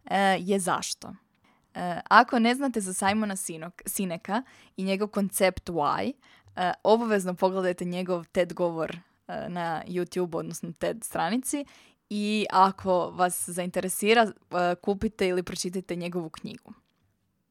e, 0.06 0.38
je 0.40 0.60
zašto. 0.60 1.14
E, 1.78 2.02
ako 2.10 2.40
ne 2.40 2.56
znate 2.56 2.82
za 2.82 2.94
Simona 2.94 3.36
Sineka 3.86 4.44
i 4.78 4.84
njegov 4.84 5.08
koncept 5.08 5.70
why, 5.70 6.14
e, 6.56 6.72
obavezno 6.84 7.34
pogledajte 7.34 7.86
njegov 7.86 8.26
TED 8.26 8.54
govor 8.54 8.98
e, 9.28 9.50
na 9.50 9.84
YouTube, 9.88 10.38
odnosno 10.38 10.72
TED 10.72 11.04
stranici 11.04 11.66
i 12.10 12.46
ako 12.52 13.10
vas 13.10 13.50
zainteresira, 13.50 14.32
kupite 14.82 15.28
ili 15.28 15.44
pročitajte 15.44 15.96
njegovu 15.96 16.30
knjigu. 16.30 16.74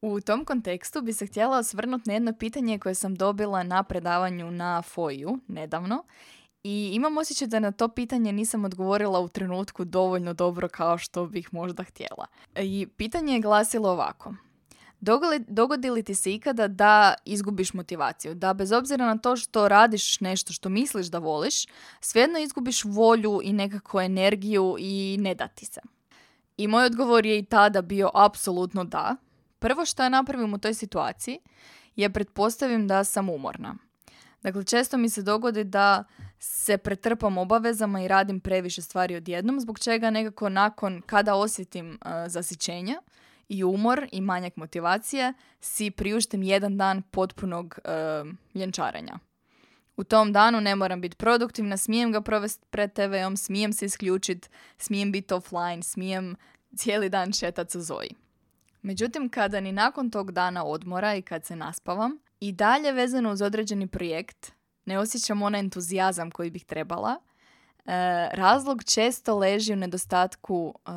U 0.03 0.21
tom 0.21 0.45
kontekstu 0.45 1.03
bi 1.03 1.13
se 1.13 1.27
htjela 1.27 1.59
osvrnuti 1.59 2.09
na 2.09 2.15
jedno 2.15 2.33
pitanje 2.33 2.79
koje 2.79 2.95
sam 2.95 3.15
dobila 3.15 3.63
na 3.63 3.83
predavanju 3.83 4.51
na 4.51 4.83
FOIU 4.83 5.39
nedavno 5.49 6.05
i 6.67 6.95
imam 6.95 7.19
osjećaj 7.19 7.49
da 7.49 7.59
na 7.59 7.73
to 7.73 7.89
pitanje 7.89 8.33
nisam 8.33 8.65
odgovorila 8.65 9.21
u 9.21 9.29
trenutku 9.29 9.85
dovoljno 9.85 10.35
dobro 10.35 10.69
kao 10.69 10.99
što 10.99 11.27
bih 11.27 11.55
možda 11.55 11.83
htjela. 11.83 12.27
I 12.57 12.87
pitanje 12.97 13.35
je 13.35 13.41
glasilo 13.41 13.91
ovako. 13.91 14.35
Dogodi 15.49 15.91
li 15.91 16.03
ti 16.03 16.15
se 16.15 16.35
ikada 16.35 16.69
da 16.69 17.15
izgubiš 17.25 17.75
motivaciju? 17.75 18.35
Da 18.35 18.55
bez 18.55 18.73
obzira 18.73 19.07
na 19.07 19.19
to 19.19 19.37
što 19.37 19.69
radiš 19.69 20.21
nešto 20.21 20.53
što 20.53 20.69
misliš 20.69 21.07
da 21.07 21.19
voliš, 21.19 21.67
svejedno 22.01 22.39
izgubiš 22.39 22.85
volju 22.85 23.41
i 23.43 23.53
nekako 23.53 24.01
energiju 24.01 24.77
i 24.79 25.17
ne 25.21 25.35
da 25.35 25.49
ti 25.49 25.67
se. 25.67 25.81
I 26.57 26.69
moj 26.69 26.85
odgovor 26.85 27.27
je 27.27 27.39
i 27.39 27.45
tada 27.45 27.83
bio 27.83 28.11
apsolutno 28.15 28.85
da. 28.85 29.17
Prvo 29.59 29.85
što 29.85 30.03
ja 30.03 30.09
napravim 30.09 30.55
u 30.55 30.59
toj 30.59 30.75
situaciji 30.75 31.39
je 31.97 32.13
pretpostavim 32.13 32.89
da 32.89 33.05
sam 33.05 33.29
umorna. 33.29 33.75
Dakle, 34.43 34.65
često 34.65 34.97
mi 34.97 35.09
se 35.09 35.23
dogodi 35.23 35.65
da 35.65 36.05
se 36.39 36.79
pretrpam 36.79 37.39
obavezama 37.39 38.03
i 38.03 38.09
radim 38.09 38.41
previše 38.41 38.83
stvari 38.83 39.17
odjednom, 39.17 39.61
zbog 39.61 39.79
čega 39.79 40.11
nekako 40.11 40.49
nakon 40.49 41.03
kada 41.07 41.35
osjetim 41.35 41.91
uh, 41.91 42.11
zasićenje 42.27 42.97
i 43.49 43.65
umor 43.65 44.09
i 44.13 44.21
manjak 44.21 44.57
motivacije, 44.57 45.33
si 45.61 45.91
priuštim 45.91 46.43
jedan 46.43 46.77
dan 46.77 47.03
potpunog 47.03 47.79
uh, 47.85 48.33
ljenčarenja. 48.55 49.19
U 49.97 50.05
tom 50.05 50.33
danu 50.33 50.61
ne 50.61 50.77
moram 50.77 51.01
biti 51.01 51.17
produktivna, 51.17 51.77
smijem 51.77 52.13
ga 52.13 52.21
provesti 52.21 52.67
pred 52.71 52.93
TV-om, 52.93 53.37
smijem 53.37 53.73
se 53.73 53.87
isključiti, 53.87 54.49
smijem 54.79 55.13
biti 55.13 55.35
offline, 55.35 55.83
smijem 55.83 56.37
cijeli 56.77 57.09
dan 57.09 57.33
šetati 57.33 57.71
sa 57.71 57.81
Zoji. 57.81 58.11
Međutim, 58.83 59.29
kada 59.29 59.61
ni 59.61 59.73
nakon 59.73 60.11
tog 60.11 60.33
dana 60.33 60.65
odmora 60.65 61.15
i 61.15 61.23
kad 61.23 61.45
se 61.45 61.57
naspavam, 61.57 62.19
i 62.41 62.53
dalje 62.53 62.93
vezano 62.93 63.33
uz 63.33 63.43
određeni 63.43 63.87
projekt, 63.87 64.53
ne 64.87 64.99
osjećam 64.99 65.43
onaj 65.43 65.61
entuzijazam 65.61 66.31
koji 66.31 66.51
bih 66.51 66.65
trebala, 66.65 67.17
e, 67.17 67.21
razlog 68.33 68.85
često 68.85 69.39
leži 69.39 69.73
u 69.73 69.77
nedostatku 69.77 70.75
e, 70.87 70.91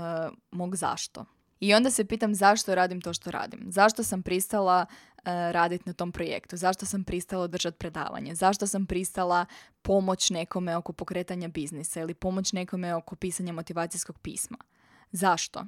mog 0.52 0.76
zašto. 0.76 1.26
I 1.60 1.74
onda 1.74 1.92
se 1.92 2.06
pitam 2.06 2.36
zašto 2.36 2.76
radim 2.76 3.02
to 3.02 3.14
što 3.14 3.32
radim. 3.32 3.66
Zašto 3.68 4.04
sam 4.04 4.22
pristala 4.22 4.86
uh, 4.90 5.24
raditi 5.26 5.84
na 5.86 5.94
tom 5.94 6.12
projektu? 6.12 6.58
Zašto 6.58 6.86
sam 6.86 7.04
pristala 7.04 7.48
držati 7.48 7.78
predavanje? 7.78 8.36
Zašto 8.36 8.68
sam 8.68 8.86
pristala 8.86 9.46
pomoć 9.82 10.30
nekome 10.30 10.76
oko 10.76 10.94
pokretanja 10.94 11.48
biznisa 11.48 12.02
ili 12.02 12.14
pomoć 12.14 12.54
nekome 12.54 12.96
oko 12.96 13.16
pisanja 13.16 13.54
motivacijskog 13.54 14.20
pisma? 14.20 14.58
Zašto? 15.12 15.66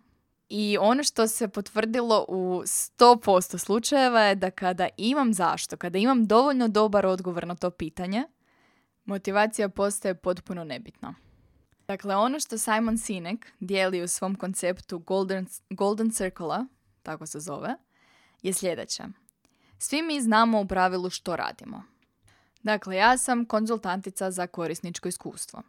I 0.53 0.77
ono 0.79 1.03
što 1.03 1.27
se 1.27 1.47
potvrdilo 1.47 2.25
u 2.27 2.61
100% 2.65 3.57
slučajeva 3.57 4.21
je 4.21 4.35
da 4.35 4.51
kada 4.51 4.87
imam 4.97 5.33
zašto, 5.33 5.77
kada 5.77 5.97
imam 5.97 6.25
dovoljno 6.25 6.67
dobar 6.67 7.05
odgovor 7.05 7.47
na 7.47 7.55
to 7.55 7.69
pitanje, 7.69 8.23
motivacija 9.05 9.69
postaje 9.69 10.15
potpuno 10.15 10.63
nebitna. 10.63 11.15
Dakle, 11.87 12.15
ono 12.15 12.39
što 12.39 12.57
Simon 12.57 12.97
Sinek 12.97 13.51
dijeli 13.59 14.01
u 14.01 14.07
svom 14.07 14.35
konceptu 14.35 14.99
Golden, 14.99 15.47
Golden 15.69 16.11
Circle, 16.11 16.57
tako 17.03 17.25
se 17.25 17.39
zove, 17.39 17.75
je 18.41 18.53
sljedeće. 18.53 19.03
Svi 19.77 20.01
mi 20.01 20.21
znamo 20.21 20.61
u 20.61 20.67
pravilu 20.67 21.09
što 21.09 21.35
radimo. 21.35 21.83
Dakle, 22.63 22.95
ja 22.95 23.17
sam 23.17 23.45
konzultantica 23.45 24.31
za 24.31 24.47
korisničko 24.47 25.07
iskustvo. 25.07 25.61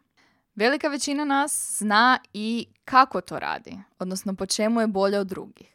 Velika 0.55 0.87
većina 0.87 1.25
nas 1.25 1.77
zna 1.77 2.19
i 2.33 2.67
kako 2.85 3.21
to 3.21 3.39
radi, 3.39 3.77
odnosno 3.99 4.35
po 4.35 4.45
čemu 4.45 4.81
je 4.81 4.87
bolje 4.87 5.19
od 5.19 5.27
drugih. 5.27 5.73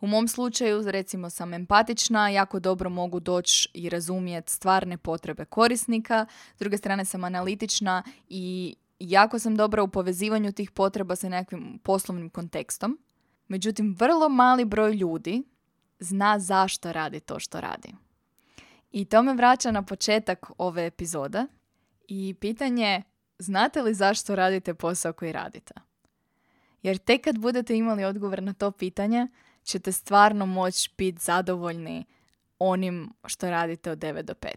U 0.00 0.06
mom 0.06 0.28
slučaju, 0.28 0.90
recimo, 0.90 1.30
sam 1.30 1.54
empatična, 1.54 2.28
jako 2.28 2.60
dobro 2.60 2.90
mogu 2.90 3.20
doći 3.20 3.68
i 3.74 3.88
razumjeti 3.88 4.52
stvarne 4.52 4.96
potrebe 4.96 5.44
korisnika, 5.44 6.26
s 6.56 6.58
druge 6.58 6.76
strane 6.76 7.04
sam 7.04 7.24
analitična 7.24 8.02
i 8.28 8.74
jako 8.98 9.38
sam 9.38 9.56
dobra 9.56 9.82
u 9.82 9.88
povezivanju 9.88 10.52
tih 10.52 10.70
potreba 10.70 11.16
sa 11.16 11.28
nekakvim 11.28 11.78
poslovnim 11.82 12.30
kontekstom. 12.30 12.98
Međutim, 13.48 13.96
vrlo 13.98 14.28
mali 14.28 14.64
broj 14.64 14.92
ljudi 14.92 15.42
zna 15.98 16.38
zašto 16.38 16.92
radi 16.92 17.20
to 17.20 17.40
što 17.40 17.60
radi. 17.60 17.94
I 18.92 19.04
to 19.04 19.22
me 19.22 19.34
vraća 19.34 19.70
na 19.70 19.82
početak 19.82 20.50
ove 20.58 20.86
epizode 20.86 21.46
i 22.08 22.34
pitanje 22.40 23.02
znate 23.38 23.82
li 23.82 23.94
zašto 23.94 24.34
radite 24.34 24.74
posao 24.74 25.12
koji 25.12 25.32
radite? 25.32 25.74
Jer 26.82 26.98
tek 26.98 27.24
kad 27.24 27.38
budete 27.38 27.76
imali 27.76 28.04
odgovor 28.04 28.42
na 28.42 28.52
to 28.52 28.70
pitanje, 28.70 29.26
ćete 29.64 29.92
stvarno 29.92 30.46
moći 30.46 30.90
biti 30.98 31.22
zadovoljni 31.22 32.04
onim 32.58 33.12
što 33.24 33.50
radite 33.50 33.90
od 33.90 33.98
9 33.98 34.22
do 34.22 34.34
5. 34.34 34.48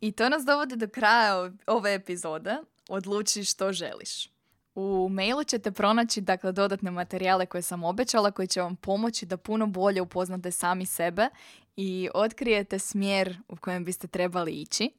I 0.00 0.12
to 0.12 0.28
nas 0.28 0.44
dovodi 0.44 0.76
do 0.76 0.88
kraja 0.88 1.50
ove 1.66 1.94
epizode. 1.94 2.56
Odluči 2.88 3.44
što 3.44 3.72
želiš. 3.72 4.28
U 4.74 5.08
mailu 5.10 5.44
ćete 5.44 5.72
pronaći 5.72 6.20
dakle, 6.20 6.52
dodatne 6.52 6.90
materijale 6.90 7.46
koje 7.46 7.62
sam 7.62 7.84
obećala 7.84 8.30
koji 8.30 8.48
će 8.48 8.60
vam 8.60 8.76
pomoći 8.76 9.26
da 9.26 9.36
puno 9.36 9.66
bolje 9.66 10.02
upoznate 10.02 10.50
sami 10.50 10.86
sebe 10.86 11.28
i 11.76 12.08
otkrijete 12.14 12.78
smjer 12.78 13.38
u 13.48 13.56
kojem 13.56 13.84
biste 13.84 14.06
trebali 14.06 14.52
ići. 14.52 14.90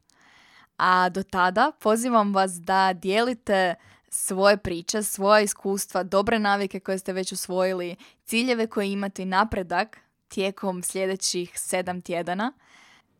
A 0.76 1.08
do 1.08 1.22
tada 1.22 1.72
pozivam 1.80 2.34
vas 2.34 2.52
da 2.52 2.92
dijelite 2.92 3.74
svoje 4.08 4.56
priče, 4.56 5.02
svoja 5.02 5.40
iskustva, 5.40 6.02
dobre 6.02 6.38
navike 6.38 6.80
koje 6.80 6.98
ste 6.98 7.12
već 7.12 7.32
usvojili, 7.32 7.96
ciljeve 8.24 8.66
koje 8.66 8.92
imate 8.92 9.22
i 9.22 9.26
napredak 9.26 9.98
tijekom 10.28 10.82
sljedećih 10.82 11.52
sedam 11.54 12.02
tjedana 12.02 12.52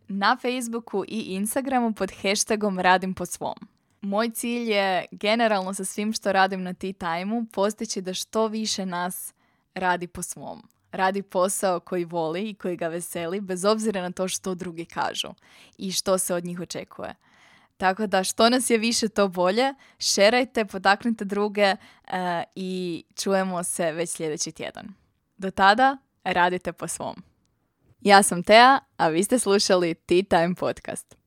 na 0.08 0.36
Facebooku 0.42 1.04
i 1.08 1.20
Instagramu 1.20 1.92
pod 1.92 2.12
hashtagom 2.22 2.78
Radim 2.78 3.14
po 3.14 3.26
svom. 3.26 3.54
Moj 4.00 4.30
cilj 4.30 4.72
je 4.72 5.06
generalno 5.10 5.74
sa 5.74 5.84
svim 5.84 6.12
što 6.12 6.32
radim 6.32 6.62
na 6.62 6.74
Tea 6.74 6.92
Time-u 6.92 7.44
postići 7.52 8.00
da 8.00 8.14
što 8.14 8.46
više 8.46 8.86
nas 8.86 9.34
radi 9.74 10.06
po 10.06 10.22
svom. 10.22 10.68
Radi 10.92 11.22
posao 11.22 11.80
koji 11.80 12.04
voli 12.04 12.48
i 12.48 12.54
koji 12.54 12.76
ga 12.76 12.88
veseli 12.88 13.40
bez 13.40 13.64
obzira 13.64 14.02
na 14.02 14.12
to 14.12 14.28
što 14.28 14.54
drugi 14.54 14.84
kažu 14.84 15.28
i 15.78 15.92
što 15.92 16.18
se 16.18 16.34
od 16.34 16.44
njih 16.44 16.60
očekuje. 16.60 17.14
Tako 17.78 18.06
da 18.06 18.24
što 18.24 18.50
nas 18.50 18.70
je 18.70 18.78
više 18.78 19.08
to 19.08 19.28
bolje, 19.28 19.74
šerajte, 19.98 20.64
potaknite 20.64 21.24
druge 21.24 21.62
eh, 21.62 21.76
i 22.54 23.04
čujemo 23.14 23.64
se 23.64 23.92
već 23.92 24.10
sljedeći 24.10 24.52
tjedan. 24.52 24.86
Do 25.36 25.50
tada 25.50 25.96
radite 26.24 26.72
po 26.72 26.88
svom. 26.88 27.22
Ja 28.00 28.22
sam 28.22 28.42
Tea, 28.42 28.78
a 28.96 29.08
vi 29.08 29.24
ste 29.24 29.38
slušali 29.38 29.94
Tea 29.94 30.22
Time 30.30 30.54
podcast. 30.54 31.17